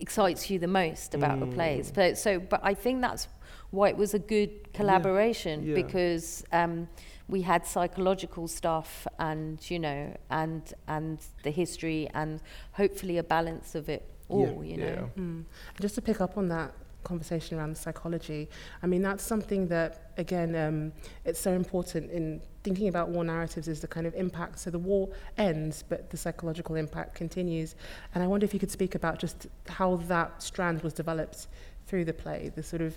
excites 0.00 0.50
you 0.50 0.58
the 0.58 0.68
most 0.68 1.14
about 1.14 1.38
mm. 1.38 1.40
the 1.40 1.54
plays. 1.54 1.90
But 1.90 2.16
so, 2.16 2.38
but 2.38 2.60
I 2.62 2.74
think 2.74 3.00
that's 3.00 3.26
why 3.70 3.88
it 3.88 3.96
was 3.96 4.14
a 4.14 4.20
good 4.20 4.72
collaboration 4.72 5.62
yeah. 5.62 5.74
Yeah. 5.74 5.82
because. 5.82 6.44
Um, 6.52 6.88
we 7.26 7.40
had 7.40 7.66
psychological 7.66 8.46
stuff 8.46 9.06
and 9.18 9.58
you 9.70 9.78
know 9.78 10.14
and 10.28 10.74
and 10.86 11.18
the 11.42 11.50
history 11.50 12.06
and 12.12 12.42
hopefully 12.72 13.16
a 13.16 13.22
balance 13.22 13.74
of 13.74 13.88
it 13.88 14.13
all, 14.28 14.62
yeah, 14.64 14.70
you 14.70 14.76
know. 14.76 15.10
Yeah. 15.16 15.22
Mm. 15.22 15.44
Just 15.80 15.94
to 15.96 16.02
pick 16.02 16.20
up 16.20 16.36
on 16.38 16.48
that 16.48 16.74
conversation 17.02 17.58
around 17.58 17.70
the 17.70 17.80
psychology, 17.80 18.48
I 18.82 18.86
mean, 18.86 19.02
that's 19.02 19.22
something 19.22 19.68
that, 19.68 20.10
again, 20.16 20.54
um, 20.56 20.92
it's 21.24 21.40
so 21.40 21.52
important 21.52 22.10
in 22.10 22.40
thinking 22.62 22.88
about 22.88 23.10
war 23.10 23.24
narratives 23.24 23.68
is 23.68 23.80
the 23.80 23.86
kind 23.86 24.06
of 24.06 24.14
impact. 24.14 24.58
So 24.58 24.70
the 24.70 24.78
war 24.78 25.10
ends, 25.36 25.84
but 25.86 26.10
the 26.10 26.16
psychological 26.16 26.76
impact 26.76 27.14
continues. 27.14 27.76
And 28.14 28.24
I 28.24 28.26
wonder 28.26 28.44
if 28.44 28.54
you 28.54 28.60
could 28.60 28.70
speak 28.70 28.94
about 28.94 29.18
just 29.18 29.46
how 29.68 29.96
that 30.08 30.42
strand 30.42 30.82
was 30.82 30.94
developed 30.94 31.48
through 31.86 32.06
the 32.06 32.14
play, 32.14 32.50
the 32.54 32.62
sort 32.62 32.80
of 32.80 32.96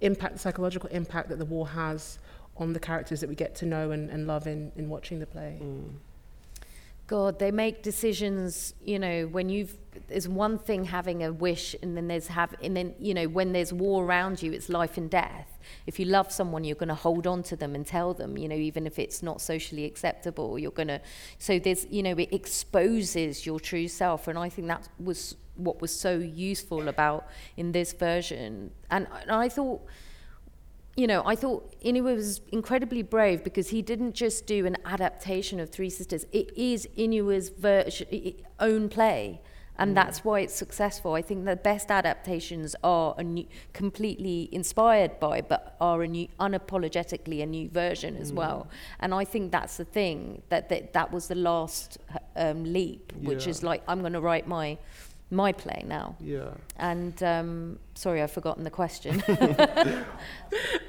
impact, 0.00 0.40
psychological 0.40 0.88
impact 0.90 1.28
that 1.28 1.38
the 1.38 1.44
war 1.44 1.68
has 1.68 2.18
on 2.56 2.72
the 2.72 2.80
characters 2.80 3.20
that 3.20 3.28
we 3.28 3.34
get 3.34 3.54
to 3.56 3.66
know 3.66 3.90
and, 3.90 4.10
and 4.10 4.26
love 4.26 4.46
in, 4.46 4.72
in 4.76 4.88
watching 4.88 5.18
the 5.18 5.26
play. 5.26 5.58
Mm. 5.62 5.90
God, 7.06 7.38
they 7.38 7.50
make 7.50 7.82
decisions, 7.82 8.74
you 8.82 8.98
know, 8.98 9.26
when 9.26 9.50
you've, 9.50 9.76
there's 10.08 10.26
one 10.26 10.58
thing 10.58 10.84
having 10.84 11.22
a 11.22 11.32
wish 11.32 11.76
and 11.82 11.94
then 11.96 12.08
there's 12.08 12.28
have, 12.28 12.54
and 12.62 12.74
then, 12.74 12.94
you 12.98 13.12
know, 13.12 13.26
when 13.26 13.52
there's 13.52 13.74
war 13.74 14.04
around 14.04 14.42
you, 14.42 14.52
it's 14.52 14.70
life 14.70 14.96
and 14.96 15.10
death. 15.10 15.58
If 15.86 15.98
you 15.98 16.06
love 16.06 16.32
someone, 16.32 16.64
you're 16.64 16.76
going 16.76 16.88
to 16.88 16.94
hold 16.94 17.26
on 17.26 17.42
to 17.44 17.56
them 17.56 17.74
and 17.74 17.86
tell 17.86 18.14
them, 18.14 18.38
you 18.38 18.48
know, 18.48 18.56
even 18.56 18.86
if 18.86 18.98
it's 18.98 19.22
not 19.22 19.42
socially 19.42 19.84
acceptable, 19.84 20.58
you're 20.58 20.70
going 20.70 20.88
to, 20.88 21.00
so 21.38 21.58
there's, 21.58 21.86
you 21.90 22.02
know, 22.02 22.16
it 22.16 22.32
exposes 22.32 23.44
your 23.44 23.60
true 23.60 23.86
self. 23.86 24.26
And 24.26 24.38
I 24.38 24.48
think 24.48 24.68
that 24.68 24.88
was 24.98 25.36
what 25.56 25.80
was 25.82 25.94
so 25.94 26.16
useful 26.16 26.88
about 26.88 27.26
in 27.56 27.72
this 27.72 27.92
version. 27.92 28.70
And, 28.90 29.06
and 29.12 29.30
I 29.30 29.50
thought, 29.50 29.82
you 30.96 31.06
know, 31.06 31.22
I 31.26 31.34
thought 31.34 31.74
Inua 31.80 32.14
was 32.14 32.40
incredibly 32.52 33.02
brave 33.02 33.42
because 33.42 33.70
he 33.70 33.82
didn't 33.82 34.14
just 34.14 34.46
do 34.46 34.64
an 34.66 34.76
adaptation 34.84 35.58
of 35.58 35.70
Three 35.70 35.90
Sisters. 35.90 36.26
It 36.32 36.56
is 36.56 36.88
version, 37.58 38.34
own 38.60 38.88
play, 38.88 39.40
and 39.76 39.90
mm. 39.90 39.94
that's 39.94 40.24
why 40.24 40.40
it's 40.40 40.54
successful. 40.54 41.14
I 41.14 41.22
think 41.22 41.46
the 41.46 41.56
best 41.56 41.90
adaptations 41.90 42.76
are 42.84 43.14
a 43.18 43.24
new, 43.24 43.46
completely 43.72 44.48
inspired 44.52 45.18
by, 45.18 45.40
but 45.40 45.76
are 45.80 46.02
a 46.02 46.08
new, 46.08 46.28
unapologetically 46.38 47.42
a 47.42 47.46
new 47.46 47.68
version 47.68 48.16
as 48.16 48.30
mm. 48.30 48.36
well. 48.36 48.68
And 49.00 49.12
I 49.12 49.24
think 49.24 49.50
that's 49.50 49.76
the 49.76 49.84
thing 49.84 50.42
that 50.48 50.68
that, 50.68 50.92
that 50.92 51.12
was 51.12 51.26
the 51.26 51.34
last 51.34 51.98
um, 52.36 52.64
leap, 52.64 53.12
which 53.20 53.46
yeah. 53.46 53.50
is 53.50 53.62
like 53.64 53.82
I'm 53.88 54.00
going 54.00 54.12
to 54.12 54.20
write 54.20 54.46
my 54.46 54.78
my 55.34 55.52
play 55.52 55.84
now. 55.86 56.16
Yeah. 56.20 56.50
And 56.76 57.20
um, 57.22 57.78
sorry, 57.94 58.22
I've 58.22 58.30
forgotten 58.30 58.64
the 58.64 58.70
question. 58.70 59.22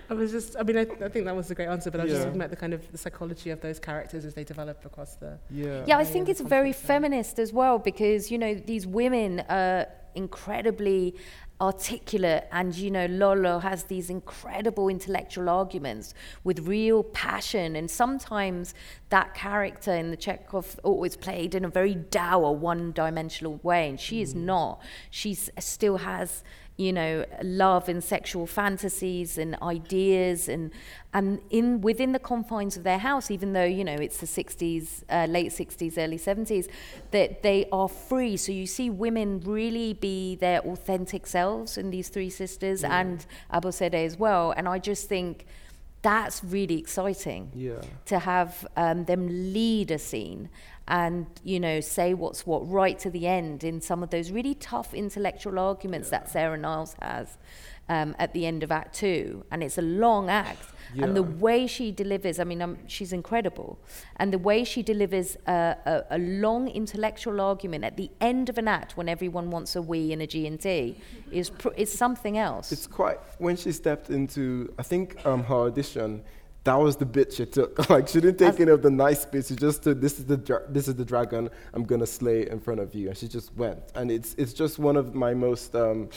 I 0.10 0.14
was 0.14 0.32
just, 0.32 0.56
I 0.58 0.64
mean, 0.64 0.78
I, 0.78 0.82
I, 0.82 1.10
think 1.10 1.26
that 1.26 1.36
was 1.36 1.50
a 1.52 1.56
great 1.56 1.68
answer, 1.68 1.90
but 1.92 2.00
I 2.00 2.04
was 2.04 2.12
yeah. 2.12 2.18
just 2.18 2.28
talking 2.28 2.40
about 2.40 2.52
the 2.52 2.56
kind 2.56 2.74
of 2.74 2.92
the 2.92 2.98
psychology 2.98 3.50
of 3.50 3.62
those 3.62 3.80
characters 3.80 4.24
as 4.24 4.34
they 4.34 4.44
develop 4.44 4.86
across 4.86 5.16
the. 5.16 5.40
Yeah. 5.50 5.84
Yeah, 5.88 5.98
I 5.98 6.06
think 6.06 6.30
it's 6.30 6.42
very 6.42 6.74
feminist 6.74 7.40
as 7.40 7.52
well 7.52 7.80
because, 7.80 8.32
you 8.32 8.38
know, 8.38 8.54
these 8.54 8.86
women 8.86 9.42
are 9.50 9.88
incredibly 10.16 11.16
articulate 11.62 12.46
and 12.52 12.76
you 12.76 12.92
know 12.92 13.06
Lolo 13.06 13.60
has 13.60 13.86
these 13.86 14.10
incredible 14.10 14.90
intellectual 14.90 15.48
arguments 15.48 16.14
with 16.44 16.68
real 16.68 17.02
passion 17.02 17.78
and 17.78 17.90
sometimes 17.90 18.74
that 19.08 19.34
character 19.34 19.94
in 19.94 20.12
the 20.12 20.18
Chekhov 20.18 20.78
always 20.84 21.16
played 21.16 21.56
in 21.56 21.64
a 21.64 21.70
very 21.70 21.96
dour 21.96 22.54
one-dimensional 22.54 23.62
way 23.64 23.88
and 23.88 23.98
she 23.98 24.20
mm. 24.20 24.24
is 24.24 24.36
not 24.36 24.82
she 25.10 25.34
still 25.34 25.98
has 25.98 26.44
you 26.78 26.92
know, 26.92 27.26
love 27.42 27.88
and 27.88 28.04
sexual 28.04 28.46
fantasies 28.46 29.38
and 29.38 29.56
ideas 29.62 30.50
and 30.50 30.72
and 31.14 31.40
in 31.50 31.80
within 31.80 32.12
the 32.12 32.20
confines 32.20 32.76
of 32.76 32.84
their 32.84 32.98
house, 32.98 33.32
even 33.32 33.54
though 33.54 33.64
you 33.64 33.86
know 33.86 33.94
it's 33.94 34.18
the 34.18 34.26
60s, 34.26 35.04
uh, 35.10 35.26
late 35.30 35.52
60s, 35.52 35.98
early 35.98 36.18
70s, 36.18 36.68
that 37.12 37.42
they 37.44 37.68
are 37.72 37.88
free. 37.88 38.36
So 38.36 38.52
you 38.52 38.68
see 38.68 38.90
women 38.90 39.40
really 39.40 39.94
be 39.94 40.36
their 40.36 40.60
authentic 40.62 41.26
selves 41.28 41.78
in 41.78 41.92
these 41.92 42.10
three 42.10 42.30
sisters 42.30 42.82
yeah. 42.82 43.00
and 43.00 43.26
Abosede 43.54 43.94
as 43.94 44.18
well. 44.18 44.52
And 44.52 44.68
I 44.68 44.78
just 44.80 45.08
think 45.08 45.46
that's 46.02 46.44
really 46.44 46.78
exciting 46.78 47.52
yeah. 47.56 47.82
to 48.06 48.20
have 48.20 48.68
um, 48.76 49.06
them 49.06 49.28
lead 49.28 49.92
a 49.92 49.98
scene 49.98 50.50
and 50.88 51.26
you 51.44 51.60
know 51.60 51.80
say 51.80 52.14
what's 52.14 52.46
what 52.46 52.70
right 52.70 53.00
to 53.00 53.10
the 53.10 53.26
end 53.26 53.64
in 53.64 53.82
some 53.82 54.04
of 54.04 54.12
those 54.12 54.32
really 54.32 54.54
tough 54.54 54.94
intellectual 54.94 55.58
arguments 55.58 56.10
yeah. 56.12 56.20
that 56.20 56.30
Sarah 56.30 56.58
Niles 56.58 56.96
has 57.02 57.38
um, 57.90 58.16
at 58.20 58.34
the 58.34 58.46
end 58.46 58.64
of 58.64 58.72
Act 58.72 58.96
Two, 58.96 59.46
and 59.52 59.64
it's 59.64 59.78
a 59.78 59.82
long 59.82 60.30
act, 60.30 60.66
And 61.04 61.16
the 61.16 61.24
way 61.24 61.68
she 61.68 61.92
delivers, 61.92 62.40
I 62.40 62.44
mean, 62.44 62.62
um, 62.62 62.78
she's 62.88 63.14
incredible. 63.14 63.78
And 64.18 64.32
the 64.32 64.38
way 64.38 64.64
she 64.64 64.82
delivers 64.82 65.38
a, 65.46 65.76
a, 65.86 66.04
a 66.12 66.18
long 66.18 66.68
intellectual 66.68 67.42
argument 67.42 67.84
at 67.84 67.98
the 67.98 68.10
end 68.22 68.50
of 68.50 68.58
an 68.58 68.68
act 68.68 68.98
when 68.98 69.10
everyone 69.10 69.52
wants 69.52 69.76
a 69.76 69.82
we 69.82 70.12
and 70.14 70.22
a 70.22 70.28
G 70.28 70.48
and 70.48 70.60
T 70.60 70.98
is, 71.32 71.50
pr- 71.50 71.74
is 71.76 71.92
something 71.92 72.38
else. 72.38 72.72
It's 72.72 72.88
quite 72.88 73.20
when 73.40 73.56
she 73.56 73.72
stepped 73.72 74.10
into 74.10 74.74
I 74.80 74.84
think 74.84 75.24
um, 75.26 75.44
her 75.44 75.56
audition. 75.56 76.24
That 76.66 76.76
was 76.80 76.98
the 76.98 77.06
bit 77.06 77.32
she 77.32 77.46
took. 77.46 77.90
like 77.90 78.08
she 78.08 78.20
didn't 78.20 78.40
take 78.40 78.60
any 78.60 78.72
of 78.72 78.82
the 78.82 78.90
nice 78.90 79.24
bits. 79.26 79.50
She 79.50 79.56
just 79.56 79.82
stood. 79.82 80.02
This 80.02 80.20
is 80.20 80.26
the 80.26 80.38
dra- 80.38 80.64
this 80.68 80.88
is 80.88 80.96
the 80.96 81.06
dragon. 81.06 81.50
I'm 81.74 81.84
gonna 81.84 82.08
slay 82.08 82.50
in 82.50 82.60
front 82.60 82.80
of 82.80 82.94
you, 82.96 83.08
and 83.10 83.18
she 83.18 83.28
just 83.28 83.56
went. 83.56 83.80
And 83.96 84.12
it's 84.12 84.34
it's 84.38 84.52
just 84.54 84.80
one 84.80 84.98
of 84.98 85.16
my 85.16 85.34
most. 85.34 85.76
Um, 85.76 86.10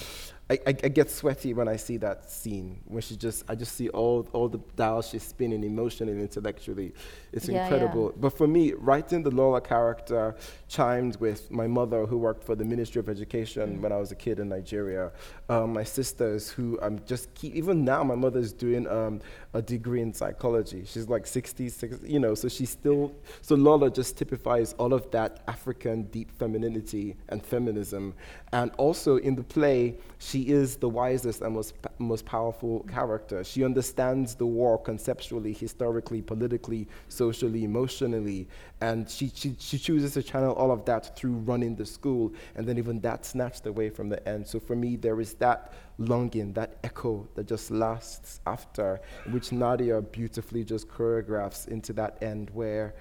I, 0.51 0.55
I, 0.67 0.71
I 0.71 0.89
get 0.89 1.11
sweaty 1.11 1.53
when 1.53 1.69
I 1.69 1.77
see 1.77 1.99
that 1.99 2.31
scene 2.31 2.81
when 2.87 3.03
she 3.03 3.17
just 3.17 3.45
I 3.51 3.55
just 3.55 3.75
see 3.77 3.91
all 3.91 4.27
all 4.33 4.49
the 4.49 4.61
dials 4.77 5.09
she's 5.09 5.23
spinning 5.23 5.63
emotionally 5.63 6.13
and 6.15 6.23
intellectually. 6.23 6.95
It's 7.33 7.47
Yeah, 7.47 7.57
yeah. 7.57 7.63
incredible. 7.65 8.15
But 8.17 8.31
for 8.31 8.47
me, 8.47 8.73
writing 8.73 9.23
the 9.23 9.31
Lolo 9.31 9.61
character 9.61 10.35
chimed 10.67 11.17
with 11.17 11.51
my 11.51 11.67
mother, 11.67 12.07
who 12.07 12.17
worked 12.17 12.45
for 12.45 12.55
the 12.55 12.65
Ministry 12.65 13.01
of 13.01 13.11
Education 13.11 13.83
when 13.83 13.93
I 13.93 13.97
was 13.99 14.11
a 14.11 14.15
kid 14.15 14.39
in 14.41 14.49
Nigeria. 14.49 15.13
Um, 15.51 15.75
my 15.75 15.85
sisters, 15.85 16.49
who 16.49 16.79
I'm 16.81 16.95
um, 16.97 17.01
just 17.05 17.35
keep, 17.35 17.55
even 17.55 17.85
now, 17.85 18.03
my 18.03 18.15
mother's 18.15 18.53
doing 18.55 18.87
um, 18.89 19.21
a 19.55 19.63
degree 19.63 20.03
in 20.03 20.13
psychology. 20.13 20.85
She's 20.85 21.09
like 21.09 21.27
60, 21.27 21.69
60, 21.69 22.09
you 22.09 22.19
know, 22.19 22.35
so 22.35 22.49
she's 22.49 22.71
still, 22.71 23.13
so 23.41 23.55
Lolo 23.55 23.89
just 23.89 24.17
typifies 24.19 24.75
all 24.75 24.93
of 24.93 25.11
that 25.11 25.43
African 25.49 26.03
deep 26.05 26.31
femininity 26.39 27.17
and 27.31 27.45
feminism. 27.45 28.15
And 28.53 28.71
also 28.77 29.17
in 29.17 29.35
the 29.35 29.43
play, 29.43 29.97
she 30.19 30.49
is 30.49 30.77
the 30.77 30.89
wisest 30.89 31.41
and 31.41 31.55
most, 31.55 31.75
most 31.99 32.27
powerful 32.27 32.81
character. 32.91 33.43
She 33.43 33.65
understands 33.65 34.35
the 34.35 34.47
war 34.47 34.79
conceptually, 34.79 35.53
historically, 35.53 36.21
politically, 36.21 36.87
socially, 37.09 37.65
emotionally, 37.65 38.49
and 38.81 39.09
she, 39.11 39.31
she, 39.35 39.57
she 39.59 39.77
chooses 39.79 40.13
to 40.15 40.23
channel 40.23 40.55
all 40.55 40.71
of 40.71 40.85
that 40.85 41.17
through 41.17 41.33
running 41.33 41.75
the 41.77 41.85
school, 41.87 42.33
and 42.55 42.67
then 42.67 42.79
even 42.79 43.01
that 43.01 43.25
snatched 43.27 43.67
away 43.67 43.91
from 43.91 44.09
the 44.09 44.27
end. 44.29 44.47
So 44.47 44.61
for 44.61 44.77
me, 44.77 44.97
there 44.97 45.21
is 45.21 45.35
that 45.35 45.73
longing, 45.99 46.53
that 46.53 46.77
echo 46.85 47.27
that 47.35 47.47
just 47.47 47.71
lasts 47.71 48.41
after, 48.47 49.01
which 49.31 49.51
Nadia 49.53 50.01
beautifully 50.01 50.63
just 50.65 50.89
choreographs 50.89 51.67
into 51.69 51.93
that 51.95 52.23
end 52.23 52.51
where 52.51 52.95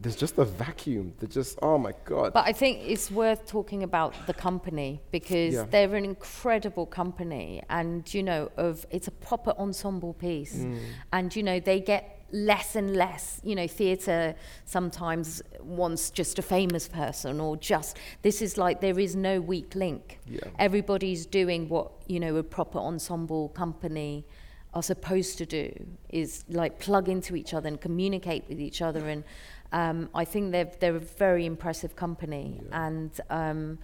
there's 0.00 0.16
just 0.16 0.38
a 0.38 0.46
vacuum. 0.46 1.12
That 1.18 1.30
just, 1.30 1.58
oh 1.60 1.76
my 1.76 1.92
God. 2.06 2.32
But 2.32 2.46
I 2.46 2.52
think 2.54 2.78
it's 2.86 3.10
worth 3.10 3.44
talking 3.46 3.82
about 3.82 4.14
the 4.26 4.32
company 4.32 5.02
because 5.10 5.52
Yeah. 5.52 5.66
they're 5.70 5.94
an 5.94 6.06
incredible 6.06 6.86
company, 6.86 7.62
and 7.68 8.12
you 8.14 8.22
know, 8.22 8.50
of 8.56 8.86
it's 8.90 9.08
a 9.08 9.10
proper 9.10 9.52
ensemble 9.58 10.14
piece, 10.14 10.56
Mm. 10.56 10.78
and 11.12 11.36
you 11.36 11.42
know 11.42 11.60
they 11.60 11.80
get 11.80 12.19
less 12.32 12.76
and 12.76 12.94
less. 12.96 13.40
You 13.44 13.54
know, 13.54 13.66
theatre 13.66 14.34
sometimes 14.64 15.42
wants 15.60 16.10
just 16.10 16.38
a 16.38 16.42
famous 16.42 16.88
person 16.88 17.40
or 17.40 17.56
just 17.56 17.96
this 18.22 18.40
is 18.42 18.56
like 18.58 18.80
there 18.80 18.98
is 18.98 19.16
no 19.16 19.40
weak 19.40 19.74
link. 19.74 20.18
Yeah. 20.26 20.40
Everybody's 20.58 21.26
doing 21.26 21.68
what 21.68 21.90
you 22.06 22.20
know 22.20 22.36
a 22.36 22.42
proper 22.42 22.78
ensemble 22.78 23.48
company 23.50 24.24
are 24.72 24.82
supposed 24.82 25.36
to 25.38 25.46
do 25.46 25.72
is 26.10 26.44
like 26.48 26.78
plug 26.78 27.08
into 27.08 27.34
each 27.34 27.52
other 27.54 27.66
and 27.68 27.80
communicate 27.80 28.44
with 28.48 28.60
each 28.60 28.80
other 28.80 29.08
and 29.08 29.24
um, 29.72 30.08
I 30.14 30.24
think 30.24 30.52
they're 30.52 30.70
they're 30.78 30.96
a 30.96 31.00
very 31.00 31.44
impressive 31.46 31.96
company 31.96 32.60
Yeah. 32.62 32.86
and 32.86 33.20
um, 33.30 33.78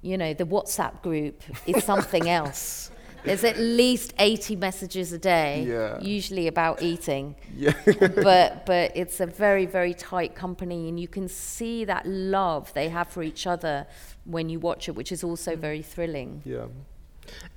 you 0.00 0.16
know 0.16 0.32
the 0.32 0.44
WhatsApp 0.46 1.02
group 1.02 1.42
is 1.66 1.84
something 1.84 2.28
else. 2.40 2.90
There's 3.28 3.44
at 3.44 3.58
least 3.58 4.14
80 4.18 4.56
messages 4.56 5.12
a 5.12 5.18
day, 5.18 5.64
Yeah. 5.68 6.00
usually 6.00 6.46
about 6.48 6.82
eating. 6.82 7.34
Yeah. 7.56 7.74
but 8.30 8.66
but 8.66 8.96
it's 8.96 9.20
a 9.20 9.26
very 9.26 9.66
very 9.66 9.94
tight 9.94 10.34
company, 10.34 10.88
and 10.88 10.98
you 10.98 11.08
can 11.08 11.28
see 11.28 11.84
that 11.84 12.06
love 12.06 12.72
they 12.74 12.88
have 12.88 13.08
for 13.08 13.22
each 13.22 13.46
other 13.46 13.86
when 14.24 14.48
you 14.48 14.58
watch 14.60 14.88
it, 14.88 14.94
which 14.94 15.12
is 15.12 15.24
also 15.24 15.54
mm. 15.56 15.58
very 15.58 15.82
thrilling. 15.82 16.42
yeah. 16.44 16.66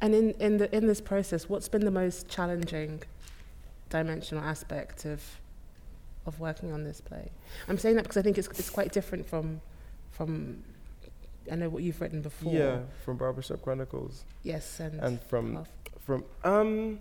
And 0.01 0.13
in, 0.13 0.31
in, 0.31 0.57
the, 0.57 0.75
in 0.75 0.87
this 0.87 1.01
process, 1.01 1.47
what's 1.47 1.69
been 1.69 1.85
the 1.85 1.91
most 1.91 2.27
challenging 2.27 3.03
dimensional 3.89 4.43
aspect 4.43 5.05
of, 5.05 5.21
of 6.25 6.39
working 6.39 6.71
on 6.71 6.83
this 6.83 7.01
play? 7.01 7.31
I'm 7.67 7.77
saying 7.77 7.95
that 7.95 8.03
because 8.03 8.17
I 8.17 8.21
think 8.21 8.37
it's, 8.37 8.47
it's 8.59 8.69
quite 8.69 8.91
different 8.91 9.25
from, 9.25 9.61
from, 10.11 10.63
I 11.51 11.55
know 11.55 11.69
what 11.69 11.83
you've 11.83 11.99
written 12.01 12.21
before. 12.21 12.53
Yeah, 12.53 12.79
from 13.05 13.17
Barbershop 13.17 13.61
Chronicles. 13.61 14.25
Yes, 14.43 14.79
and, 14.79 14.99
And 14.99 15.21
from 15.21 15.65
from 15.99 16.23
um 16.43 16.99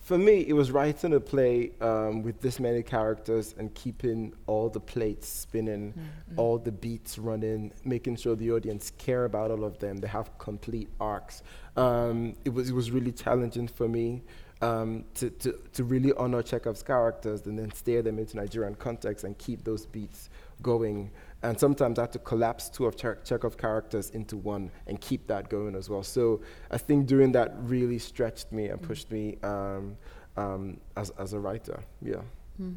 for 0.00 0.16
me 0.16 0.40
it 0.48 0.54
was 0.54 0.70
writing 0.70 1.12
a 1.12 1.20
play 1.20 1.72
um, 1.80 2.22
with 2.22 2.40
this 2.40 2.58
many 2.58 2.82
characters 2.82 3.54
and 3.58 3.74
keeping 3.74 4.32
all 4.46 4.68
the 4.70 4.80
plates 4.80 5.28
spinning 5.28 5.92
Mm, 5.92 6.38
all 6.38 6.56
the 6.56 6.72
beats 6.72 7.18
running 7.18 7.72
making 7.84 8.16
sure 8.16 8.36
the 8.36 8.50
audience 8.52 8.92
care 8.96 9.24
about 9.24 9.50
all 9.50 9.64
of 9.64 9.78
them 9.80 9.96
they 9.98 10.06
have 10.08 10.38
complete 10.38 10.88
arcs 11.00 11.42
um, 11.76 12.34
it 12.44 12.54
was 12.54 12.70
it 12.70 12.74
was 12.74 12.90
really 12.90 13.12
challenging 13.12 13.68
for 13.68 13.88
me 13.88 14.22
um, 14.60 15.04
to, 15.14 15.30
to, 15.30 15.58
to 15.74 15.84
really 15.84 16.12
honor 16.14 16.42
Chekhov's 16.42 16.82
characters 16.82 17.46
and 17.46 17.58
then 17.58 17.70
steer 17.72 18.02
them 18.02 18.18
into 18.18 18.36
Nigerian 18.36 18.74
context 18.74 19.24
and 19.24 19.36
keep 19.38 19.62
those 19.64 19.86
beats 19.86 20.30
going. 20.62 21.10
And 21.42 21.58
sometimes 21.58 21.98
I 21.98 22.02
had 22.02 22.12
to 22.12 22.18
collapse 22.18 22.68
two 22.68 22.86
of 22.86 22.96
Che- 22.96 23.22
Chekhov's 23.24 23.56
characters 23.56 24.10
into 24.10 24.36
one 24.36 24.70
and 24.86 25.00
keep 25.00 25.26
that 25.28 25.48
going 25.48 25.76
as 25.76 25.88
well. 25.88 26.02
So 26.02 26.40
I 26.70 26.78
think 26.78 27.06
doing 27.06 27.32
that 27.32 27.54
really 27.60 27.98
stretched 27.98 28.50
me 28.50 28.68
and 28.68 28.82
pushed 28.82 29.10
me 29.12 29.38
um, 29.42 29.96
um, 30.36 30.78
as, 30.96 31.10
as 31.10 31.32
a 31.34 31.38
writer. 31.38 31.80
Yeah. 32.02 32.22
Hmm. 32.56 32.72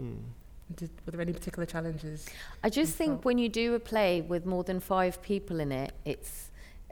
Mm. 0.00 0.18
Did, 0.74 0.90
were 1.04 1.12
there 1.12 1.20
any 1.20 1.32
particular 1.32 1.66
challenges? 1.66 2.26
I 2.64 2.70
just 2.70 2.94
think 2.96 3.12
felt? 3.12 3.24
when 3.24 3.38
you 3.38 3.48
do 3.48 3.74
a 3.74 3.78
play 3.78 4.22
with 4.22 4.46
more 4.46 4.64
than 4.64 4.80
five 4.80 5.22
people 5.22 5.60
in 5.60 5.70
it, 5.70 5.92
it 6.04 6.26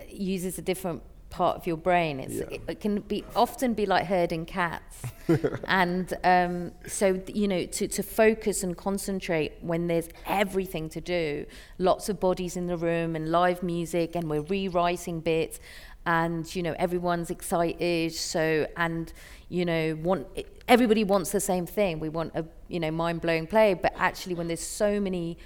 uses 0.09 0.59
a 0.59 0.63
different 0.63 1.03
part 1.35 1.57
of 1.57 1.67
your 1.67 1.77
brain. 1.77 2.21
It's, 2.21 2.35
Yeah. 2.35 2.55
it, 2.57 2.61
it 2.69 2.81
can 2.81 3.01
be 3.01 3.25
often 3.35 3.75
be 3.75 3.87
like 3.87 4.07
herding 4.07 4.45
cats, 4.47 4.97
and 5.83 6.07
um, 6.23 6.55
so 6.87 7.21
you 7.27 7.49
know 7.49 7.63
to, 7.67 7.89
to 7.89 8.03
focus 8.03 8.63
and 8.63 8.77
concentrate 8.77 9.53
when 9.61 9.89
there's 9.89 10.09
everything 10.27 10.89
to 10.91 11.01
do, 11.01 11.45
lots 11.79 12.09
of 12.09 12.21
bodies 12.21 12.57
in 12.57 12.67
the 12.69 12.77
room 12.77 13.17
and 13.17 13.25
live 13.31 13.63
music, 13.63 14.15
and 14.15 14.31
we're 14.31 14.43
rewriting 14.57 15.21
bits. 15.21 15.59
And 16.07 16.45
you 16.55 16.63
know 16.63 16.75
everyone's 16.79 17.31
excited, 17.31 18.13
so 18.13 18.67
and 18.77 19.11
you 19.49 19.65
know 19.65 19.99
want 20.09 20.27
everybody 20.69 21.03
wants 21.03 21.31
the 21.33 21.41
same 21.41 21.67
thing. 21.67 21.99
We 21.99 22.11
want 22.11 22.31
a 22.37 22.45
you 22.69 22.79
know 22.79 22.91
mind 22.91 23.23
blowing 23.23 23.47
play, 23.47 23.75
but 23.75 23.93
actually 23.97 24.35
when 24.35 24.47
there's 24.49 24.67
so 24.85 25.01
many 25.01 25.39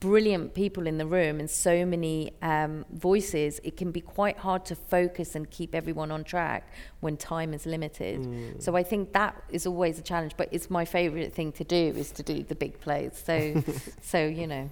brilliant 0.00 0.54
people 0.54 0.86
in 0.86 0.98
the 0.98 1.06
room 1.06 1.38
and 1.38 1.50
so 1.50 1.84
many 1.84 2.32
um, 2.42 2.84
voices, 2.92 3.60
it 3.62 3.76
can 3.76 3.90
be 3.90 4.00
quite 4.00 4.38
hard 4.38 4.64
to 4.66 4.74
focus 4.74 5.34
and 5.34 5.50
keep 5.50 5.74
everyone 5.74 6.10
on 6.10 6.24
track 6.24 6.68
when 7.00 7.16
time 7.16 7.52
is 7.52 7.66
limited. 7.66 8.20
Mm. 8.20 8.62
So 8.62 8.76
I 8.76 8.82
think 8.82 9.12
that 9.12 9.42
is 9.50 9.66
always 9.66 9.98
a 9.98 10.02
challenge, 10.02 10.34
but 10.36 10.48
it's 10.50 10.70
my 10.70 10.84
favourite 10.84 11.32
thing 11.32 11.52
to 11.52 11.64
do 11.64 11.76
is 11.96 12.10
to 12.12 12.22
do 12.22 12.42
the 12.42 12.54
big 12.54 12.80
plays. 12.80 13.22
So, 13.24 13.62
so 14.02 14.24
you 14.26 14.46
know. 14.46 14.70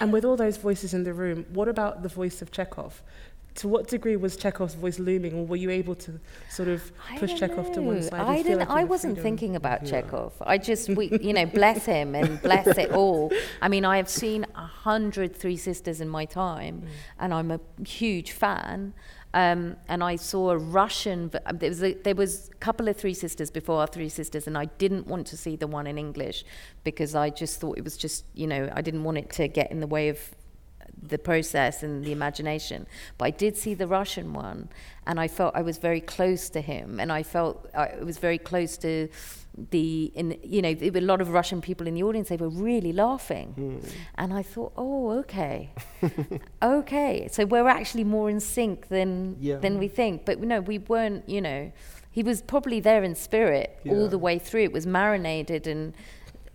And 0.00 0.12
with 0.12 0.24
all 0.24 0.36
those 0.36 0.56
voices 0.56 0.94
in 0.94 1.02
the 1.02 1.12
room, 1.12 1.44
what 1.52 1.68
about 1.68 2.02
the 2.02 2.08
voice 2.08 2.40
of 2.42 2.52
Chekhov? 2.52 3.02
To 3.62 3.68
what 3.68 3.88
degree 3.88 4.14
was 4.16 4.36
Chekhov's 4.36 4.74
voice 4.74 4.98
looming, 5.00 5.34
or 5.34 5.44
were 5.44 5.56
you 5.56 5.70
able 5.70 5.94
to 5.96 6.20
sort 6.48 6.68
of 6.68 6.92
push 7.18 7.30
don't 7.30 7.38
Chekhov 7.40 7.72
to 7.74 7.82
one 7.82 8.02
side? 8.02 8.20
I 8.20 8.42
didn't. 8.42 8.60
like 8.60 8.70
I 8.70 8.84
wasn't 8.84 9.14
freedom? 9.14 9.22
thinking 9.24 9.56
about 9.56 9.82
Yeah. 9.82 9.90
Chekhov. 9.90 10.32
I 10.40 10.58
just, 10.58 10.88
we, 10.90 11.10
you 11.20 11.32
know, 11.32 11.44
bless 11.46 11.84
him 11.84 12.14
and 12.14 12.40
bless 12.40 12.68
it 12.78 12.92
all. 12.92 13.32
I 13.60 13.68
mean, 13.68 13.84
I 13.84 13.96
have 13.96 14.08
seen 14.08 14.46
a 14.54 14.66
hundred 14.66 15.34
Three 15.34 15.56
Sisters 15.56 16.00
in 16.00 16.08
my 16.08 16.24
time, 16.24 16.82
Mm. 16.82 16.88
and 17.18 17.34
I'm 17.34 17.50
a 17.50 17.60
huge 17.84 18.30
fan. 18.32 18.94
Um, 19.34 19.76
and 19.88 20.02
I 20.02 20.16
saw 20.16 20.50
a 20.50 20.56
Russian. 20.56 21.30
um, 21.44 21.58
There 21.58 21.68
was 21.68 21.82
a, 21.82 21.92
there 21.94 22.14
was 22.14 22.48
a 22.50 22.54
couple 22.66 22.88
of 22.88 22.96
Three 22.96 23.12
Sisters 23.12 23.50
before 23.50 23.80
our 23.80 23.86
Three 23.86 24.08
Sisters, 24.08 24.46
and 24.46 24.56
I 24.56 24.66
didn't 24.78 25.06
want 25.06 25.26
to 25.26 25.36
see 25.36 25.56
the 25.56 25.66
one 25.66 25.86
in 25.86 25.98
English 25.98 26.44
because 26.84 27.14
I 27.14 27.28
just 27.30 27.60
thought 27.60 27.76
it 27.76 27.84
was 27.84 27.96
just, 27.96 28.24
you 28.34 28.46
know, 28.46 28.70
I 28.72 28.82
didn't 28.82 29.04
want 29.04 29.18
it 29.18 29.30
to 29.32 29.48
get 29.48 29.70
in 29.70 29.80
the 29.80 29.86
way 29.86 30.08
of 30.08 30.18
the 31.02 31.18
process 31.18 31.82
and 31.82 32.04
the 32.04 32.12
imagination. 32.12 32.86
But 33.18 33.24
I 33.26 33.30
did 33.30 33.56
see 33.56 33.74
the 33.74 33.86
Russian 33.86 34.32
one, 34.32 34.68
and 35.06 35.18
I 35.20 35.28
felt 35.28 35.54
I 35.54 35.62
was 35.62 35.78
very 35.78 36.00
close 36.00 36.50
to 36.50 36.60
him, 36.60 37.00
and 37.00 37.10
I 37.12 37.22
felt 37.22 37.68
I 37.74 37.96
was 38.02 38.18
very 38.18 38.38
close 38.38 38.76
to 38.78 39.08
the. 39.70 40.12
In 40.14 40.38
you 40.42 40.62
know, 40.62 40.74
there 40.74 40.92
were 40.92 40.98
a 40.98 41.10
lot 41.12 41.20
of 41.20 41.30
Russian 41.30 41.60
people 41.60 41.86
in 41.86 41.94
the 41.94 42.02
audience. 42.02 42.28
They 42.28 42.36
were 42.36 42.48
really 42.50 42.92
laughing, 42.92 43.54
Mm. 43.58 43.90
and 44.16 44.32
I 44.32 44.42
thought, 44.42 44.72
oh, 44.76 45.10
okay, 45.20 45.70
okay. 46.62 47.28
So 47.30 47.44
we're 47.44 47.68
actually 47.68 48.04
more 48.04 48.30
in 48.30 48.40
sync 48.40 48.88
than 48.88 49.36
Yeah. 49.40 49.56
than 49.58 49.78
we 49.78 49.88
think. 49.88 50.24
But 50.24 50.40
no, 50.40 50.60
we 50.60 50.78
weren't. 50.78 51.28
You 51.28 51.40
know, 51.40 51.72
he 52.10 52.22
was 52.22 52.42
probably 52.42 52.80
there 52.80 53.02
in 53.04 53.14
spirit 53.14 53.78
Yeah. 53.84 53.92
all 53.94 54.08
the 54.08 54.18
way 54.18 54.38
through. 54.38 54.62
It 54.64 54.72
was 54.72 54.86
marinated 54.86 55.66
and. 55.66 55.94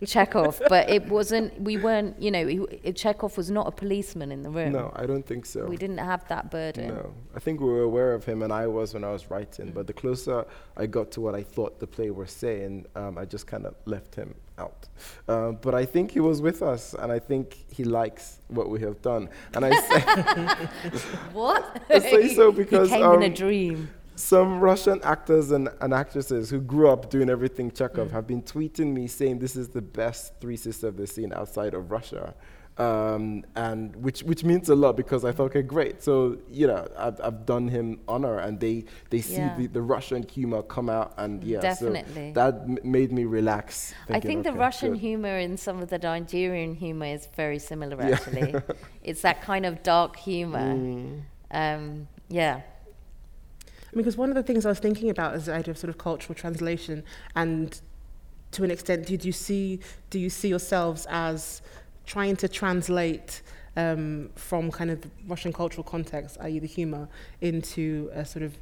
Chekhov, 0.05 0.61
but 0.69 0.89
it 0.89 1.07
wasn't. 1.07 1.59
We 1.61 1.77
weren't. 1.77 2.21
You 2.21 2.31
know, 2.31 2.47
he, 2.47 2.91
Chekhov 2.93 3.37
was 3.37 3.49
not 3.49 3.67
a 3.67 3.71
policeman 3.71 4.31
in 4.31 4.43
the 4.43 4.49
room. 4.49 4.71
No, 4.73 4.91
I 4.95 5.05
don't 5.05 5.25
think 5.25 5.45
so. 5.45 5.65
We 5.65 5.77
didn't 5.77 5.99
have 5.99 6.27
that 6.27 6.51
burden. 6.51 6.89
No, 6.89 7.13
I 7.35 7.39
think 7.39 7.59
we 7.59 7.67
were 7.67 7.83
aware 7.83 8.13
of 8.13 8.25
him, 8.25 8.43
and 8.43 8.51
I 8.51 8.67
was 8.67 8.93
when 8.93 9.03
I 9.03 9.11
was 9.11 9.29
writing. 9.29 9.71
But 9.71 9.87
the 9.87 9.93
closer 9.93 10.45
I 10.77 10.85
got 10.85 11.11
to 11.11 11.21
what 11.21 11.35
I 11.35 11.43
thought 11.43 11.79
the 11.79 11.87
play 11.87 12.09
was 12.09 12.31
saying, 12.31 12.85
um, 12.95 13.17
I 13.17 13.25
just 13.25 13.47
kind 13.47 13.65
of 13.65 13.75
left 13.85 14.15
him 14.15 14.35
out. 14.57 14.87
Uh, 15.27 15.51
but 15.51 15.73
I 15.73 15.85
think 15.85 16.11
he 16.11 16.19
was 16.19 16.41
with 16.41 16.61
us, 16.61 16.93
and 16.93 17.11
I 17.11 17.19
think 17.19 17.65
he 17.71 17.83
likes 17.83 18.39
what 18.47 18.69
we 18.69 18.79
have 18.81 19.01
done. 19.01 19.29
And 19.53 19.65
I 19.65 19.71
say, 19.79 19.99
what? 21.33 21.81
I 21.89 21.99
say 21.99 22.33
so 22.33 22.51
because 22.51 22.89
he 22.89 22.95
came 22.95 23.05
um, 23.05 23.21
in 23.21 23.31
a 23.31 23.35
dream. 23.35 23.89
Some 24.15 24.59
Russian 24.59 25.01
actors 25.03 25.51
and, 25.51 25.69
and 25.81 25.93
actresses 25.93 26.49
who 26.49 26.59
grew 26.61 26.89
up 26.89 27.09
doing 27.09 27.29
everything 27.29 27.71
Chekhov 27.71 28.11
have 28.11 28.27
been 28.27 28.41
tweeting 28.43 28.93
me 28.93 29.07
saying 29.07 29.39
this 29.39 29.55
is 29.55 29.69
the 29.69 29.81
best 29.81 30.33
Three 30.39 30.57
Sisters 30.57 30.93
they've 30.95 31.09
seen 31.09 31.33
outside 31.33 31.73
of 31.73 31.89
Russia. 31.91 32.35
Um, 32.75 33.43
and 33.55 33.95
which 33.97 34.23
which 34.23 34.43
means 34.43 34.67
a 34.69 34.73
lot 34.75 34.97
because 34.97 35.23
I 35.23 35.31
thought, 35.31 35.45
okay, 35.51 35.61
great. 35.61 36.01
So 36.01 36.39
you 36.49 36.65
know, 36.65 36.87
I've, 36.97 37.21
I've 37.21 37.45
done 37.45 37.67
him 37.67 37.99
honor, 38.07 38.39
and 38.39 38.59
they 38.59 38.85
they 39.11 39.21
see 39.21 39.35
Yeah. 39.35 39.55
the, 39.55 39.67
the 39.67 39.81
Russian 39.83 40.23
humor 40.27 40.63
come 40.63 40.89
out, 40.89 41.13
and 41.17 41.43
yeah, 41.43 41.59
Definitely. 41.59 42.33
so 42.33 42.33
that 42.33 42.61
m- 42.63 42.79
made 42.83 43.11
me 43.11 43.25
relax. 43.25 43.93
I 44.09 44.13
thinking, 44.13 44.27
think 44.27 44.43
the 44.45 44.53
Russian 44.53 44.93
good. 44.93 45.01
humor 45.01 45.37
and 45.37 45.59
some 45.59 45.83
of 45.83 45.89
the 45.89 45.99
Nigerian 45.99 46.73
humor 46.73 47.05
is 47.05 47.27
very 47.35 47.59
similar. 47.59 47.95
Yeah. 47.95 48.15
Actually, 48.15 48.55
it's 49.03 49.21
that 49.21 49.43
kind 49.43 49.65
of 49.67 49.83
dark 49.83 50.15
humor. 50.17 50.73
Mm. 50.83 51.21
Um, 51.51 52.07
yeah. 52.29 52.61
Because 53.95 54.17
one 54.17 54.29
of 54.29 54.35
the 54.35 54.43
things 54.43 54.65
I 54.65 54.69
was 54.69 54.79
thinking 54.79 55.09
about 55.09 55.35
is 55.35 55.45
the 55.45 55.53
idea 55.53 55.71
of 55.71 55.77
sort 55.77 55.89
of 55.89 55.97
cultural 55.97 56.35
translation, 56.35 57.03
and 57.35 57.79
to 58.51 58.63
an 58.63 58.71
extent, 58.71 59.05
did 59.05 59.25
you 59.25 59.31
see 59.31 59.79
do 60.09 60.19
you 60.19 60.29
see 60.29 60.47
yourselves 60.49 61.05
as 61.09 61.61
trying 62.05 62.35
to 62.37 62.47
translate 62.47 63.41
um, 63.75 64.29
from 64.35 64.71
kind 64.71 64.91
of 64.91 65.05
Russian 65.27 65.53
cultural 65.53 65.83
context, 65.83 66.37
i.e., 66.41 66.59
the 66.59 66.67
humour, 66.67 67.07
into 67.41 68.09
a 68.13 68.25
sort 68.25 68.43
of 68.43 68.57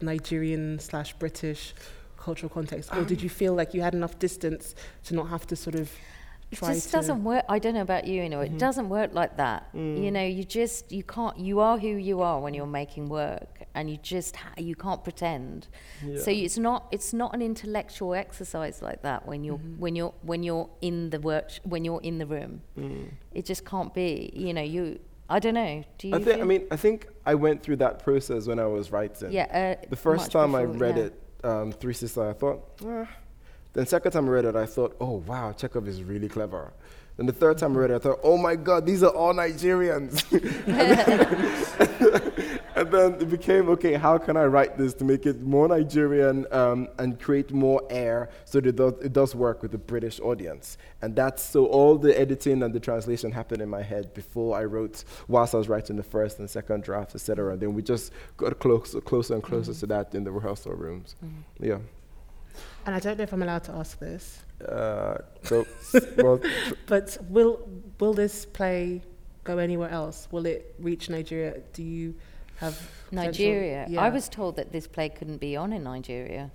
Nigerian 0.00 0.78
slash 0.78 1.12
British 1.14 1.74
cultural 2.18 2.50
context, 2.50 2.92
or 2.92 3.04
did 3.04 3.22
you 3.22 3.28
feel 3.28 3.54
like 3.54 3.72
you 3.72 3.82
had 3.82 3.94
enough 3.94 4.18
distance 4.18 4.74
to 5.04 5.14
not 5.14 5.28
have 5.28 5.46
to 5.46 5.56
sort 5.56 5.76
of 5.76 5.90
It 6.50 6.58
try 6.58 6.74
just 6.74 6.86
to? 6.86 6.92
doesn't 6.92 7.24
work. 7.24 7.44
I 7.48 7.58
don't 7.58 7.74
know 7.74 7.80
about 7.82 8.06
you, 8.06 8.22
you 8.22 8.28
know, 8.28 8.40
it 8.40 8.56
doesn't 8.56 8.88
work 8.88 9.10
like 9.12 9.36
that. 9.36 9.68
You 9.74 10.10
know, 10.10 10.24
you 10.24 10.44
just 10.44 10.92
you 10.92 11.02
can't. 11.02 11.36
You 11.38 11.58
are 11.60 11.76
who 11.78 11.88
you 11.88 12.20
are 12.22 12.40
when 12.40 12.54
you're 12.54 12.66
making 12.66 13.08
work, 13.08 13.64
and 13.74 13.90
you 13.90 13.96
just 13.96 14.36
ha- 14.36 14.54
you 14.56 14.76
can't 14.76 15.02
pretend. 15.02 15.66
So 16.24 16.30
it's 16.30 16.56
not 16.56 16.86
it's 16.92 17.12
not 17.12 17.34
an 17.34 17.42
intellectual 17.42 18.14
exercise 18.14 18.80
like 18.80 19.02
that 19.02 19.26
when 19.26 19.42
you're 19.44 19.58
when 19.78 19.96
you're 19.96 20.14
when 20.22 20.42
you're 20.44 20.68
in 20.80 21.10
the 21.10 21.18
work 21.20 21.50
when 21.64 21.84
you're 21.84 22.00
in 22.02 22.18
the 22.18 22.26
room. 22.26 22.62
Mm. 22.78 23.10
It 23.34 23.44
just 23.44 23.64
can't 23.64 23.92
be. 23.92 24.30
You 24.34 24.54
know, 24.54 24.62
you. 24.62 25.00
I 25.28 25.40
don't 25.40 25.54
know. 25.54 25.82
Do 25.98 26.08
you? 26.08 26.14
I 26.14 26.20
think. 26.22 26.40
I 26.40 26.44
mean, 26.44 26.66
I 26.70 26.76
think 26.76 27.08
I 27.26 27.34
went 27.34 27.64
through 27.64 27.76
that 27.76 27.98
process 28.04 28.46
when 28.46 28.60
I 28.60 28.66
was 28.66 28.92
writing. 28.92 29.32
yeah. 29.32 29.76
Uh, 29.80 29.86
The 29.90 29.96
first 29.96 30.30
time 30.30 30.54
I 30.54 30.62
read 30.62 30.96
yeah. 30.96 31.02
it, 31.06 31.22
um, 31.42 31.72
Three 31.72 31.94
Sisters, 31.94 32.18
I 32.18 32.32
thought, 32.32 32.60
ah. 32.86 33.08
Then 33.76 33.84
second 33.84 34.12
time 34.12 34.24
I 34.24 34.30
read 34.30 34.46
it, 34.46 34.56
I 34.56 34.64
thought, 34.64 34.96
oh 35.02 35.22
wow, 35.26 35.52
Chekhov 35.52 35.86
is 35.86 36.02
really 36.02 36.30
clever. 36.30 36.72
Then 37.18 37.26
the 37.26 37.32
third 37.34 37.58
time 37.58 37.76
I 37.76 37.80
read 37.80 37.90
it, 37.90 37.96
I 37.96 37.98
thought, 37.98 38.20
oh 38.22 38.38
my 38.38 38.56
God, 38.56 38.86
these 38.86 39.02
are 39.02 39.10
all 39.10 39.34
Nigerians. 39.34 40.24
and 42.74 42.90
then 42.90 43.20
it 43.20 43.28
became, 43.28 43.68
okay, 43.68 43.92
how 43.92 44.16
can 44.16 44.38
I 44.38 44.46
write 44.46 44.78
this 44.78 44.94
to 44.94 45.04
make 45.04 45.26
it 45.26 45.42
more 45.42 45.68
Nigerian 45.68 46.46
um, 46.52 46.88
and 46.98 47.20
create 47.20 47.52
more 47.52 47.82
air 47.90 48.30
so 48.46 48.60
that 48.60 48.68
it 48.70 48.76
does, 48.76 48.94
it 49.02 49.12
does 49.12 49.34
work 49.34 49.60
with 49.60 49.72
the 49.72 49.78
British 49.78 50.20
audience? 50.20 50.78
And 51.02 51.14
that's 51.14 51.42
so 51.42 51.66
all 51.66 51.98
the 51.98 52.18
editing 52.18 52.62
and 52.62 52.72
the 52.72 52.80
translation 52.80 53.30
happened 53.30 53.60
in 53.60 53.68
my 53.68 53.82
head 53.82 54.14
before 54.14 54.56
I 54.56 54.64
wrote, 54.64 55.04
whilst 55.28 55.54
I 55.54 55.58
was 55.58 55.68
writing 55.68 55.96
the 55.96 56.02
first 56.02 56.38
and 56.38 56.48
second 56.48 56.82
draft, 56.82 57.14
etc. 57.14 57.52
And 57.52 57.60
then 57.60 57.74
we 57.74 57.82
just 57.82 58.10
got 58.38 58.58
closer, 58.58 59.02
closer 59.02 59.34
and 59.34 59.42
closer 59.42 59.74
to 59.74 59.86
that 59.88 60.14
in 60.14 60.24
the 60.24 60.32
rehearsal 60.32 60.72
rooms. 60.72 61.14
Yeah. 61.60 61.76
And 62.86 62.94
I 62.94 62.98
don't 63.00 63.16
know 63.18 63.24
if 63.24 63.32
I'm 63.32 63.42
allowed 63.42 63.64
to 63.64 63.72
ask 63.72 63.98
this, 63.98 64.42
Uh, 64.66 65.18
so, 65.42 65.66
well, 66.16 66.40
but 66.86 67.18
will 67.28 67.60
will 68.00 68.14
this 68.14 68.46
play 68.46 69.02
go 69.44 69.58
anywhere 69.58 69.90
else? 69.90 70.28
Will 70.30 70.46
it 70.46 70.74
reach 70.78 71.10
Nigeria? 71.10 71.60
Do 71.72 71.82
you 71.82 72.14
have 72.58 72.74
potential- 73.10 73.46
Nigeria. 73.46 73.86
I 73.98 74.08
was 74.08 74.28
told 74.28 74.56
that 74.56 74.72
this 74.72 74.86
play 74.86 75.08
couldn't 75.08 75.38
be 75.38 75.56
on 75.56 75.72
in 75.72 75.82
Nigeria 75.84 76.50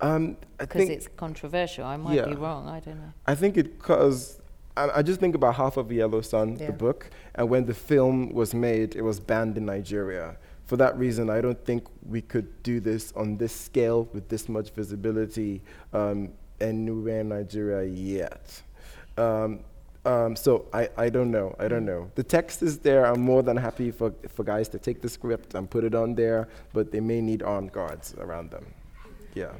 um, 0.00 0.36
because 0.58 0.78
think 0.78 0.90
it's 0.90 1.08
controversial. 1.16 1.84
I 1.84 1.96
might 1.96 2.24
be 2.24 2.34
wrong. 2.34 2.68
I 2.68 2.80
don't 2.80 2.96
know. 2.96 3.12
I 3.26 3.34
think 3.34 3.56
it 3.56 3.78
cause 3.78 4.40
I, 4.76 4.90
I 4.98 5.02
just 5.02 5.20
think 5.20 5.34
about 5.34 5.54
half 5.56 5.76
of 5.76 5.90
Yellow 5.92 6.20
Sun, 6.20 6.56
Yeah. 6.58 6.66
the 6.66 6.72
book, 6.72 7.10
and 7.34 7.48
when 7.48 7.66
the 7.66 7.74
film 7.74 8.32
was 8.32 8.54
made, 8.54 8.96
it 8.96 9.02
was 9.02 9.20
banned 9.20 9.56
in 9.56 9.66
Nigeria. 9.66 10.36
For 10.74 10.78
that 10.78 10.98
reason, 10.98 11.30
I 11.30 11.40
don't 11.40 11.64
think 11.64 11.86
we 12.04 12.20
could 12.20 12.48
do 12.64 12.80
this 12.80 13.12
on 13.12 13.36
this 13.36 13.54
scale 13.54 14.08
with 14.12 14.28
this 14.28 14.48
much 14.48 14.70
visibility 14.70 15.62
um, 15.92 16.32
anywhere 16.60 17.20
in 17.20 17.28
Nigeria 17.28 17.88
yet. 17.88 18.60
Um, 19.16 19.60
um, 20.04 20.34
so 20.34 20.66
I, 20.72 20.88
I 20.96 21.10
don't 21.10 21.30
know. 21.30 21.54
I 21.60 21.68
don't 21.68 21.84
know. 21.84 22.10
The 22.16 22.24
text 22.24 22.60
is 22.60 22.80
there. 22.80 23.06
I'm 23.06 23.20
more 23.20 23.44
than 23.44 23.56
happy 23.56 23.92
for, 23.92 24.12
for 24.28 24.42
guys 24.42 24.68
to 24.70 24.80
take 24.80 25.00
the 25.00 25.08
script 25.08 25.54
and 25.54 25.70
put 25.70 25.84
it 25.84 25.94
on 25.94 26.16
there, 26.16 26.48
but 26.72 26.90
they 26.90 26.98
may 26.98 27.20
need 27.20 27.44
armed 27.44 27.70
guards 27.70 28.12
around 28.18 28.50
them. 28.50 28.66
Yeah. 29.34 29.52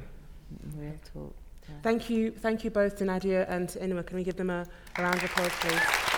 Real 0.75 0.99
talk. 1.13 1.33
yeah. 1.69 1.75
Thank 1.81 2.09
you, 2.09 2.31
thank 2.31 2.65
you 2.65 2.71
both 2.71 2.97
to 2.97 3.05
Nadia 3.05 3.45
and 3.47 3.69
to 3.69 3.79
Inua. 3.79 4.05
Can 4.05 4.17
we 4.17 4.25
give 4.25 4.35
them 4.35 4.49
a, 4.49 4.67
a 4.97 5.01
round 5.01 5.15
of 5.15 5.23
applause, 5.23 5.51
please? 5.61 6.14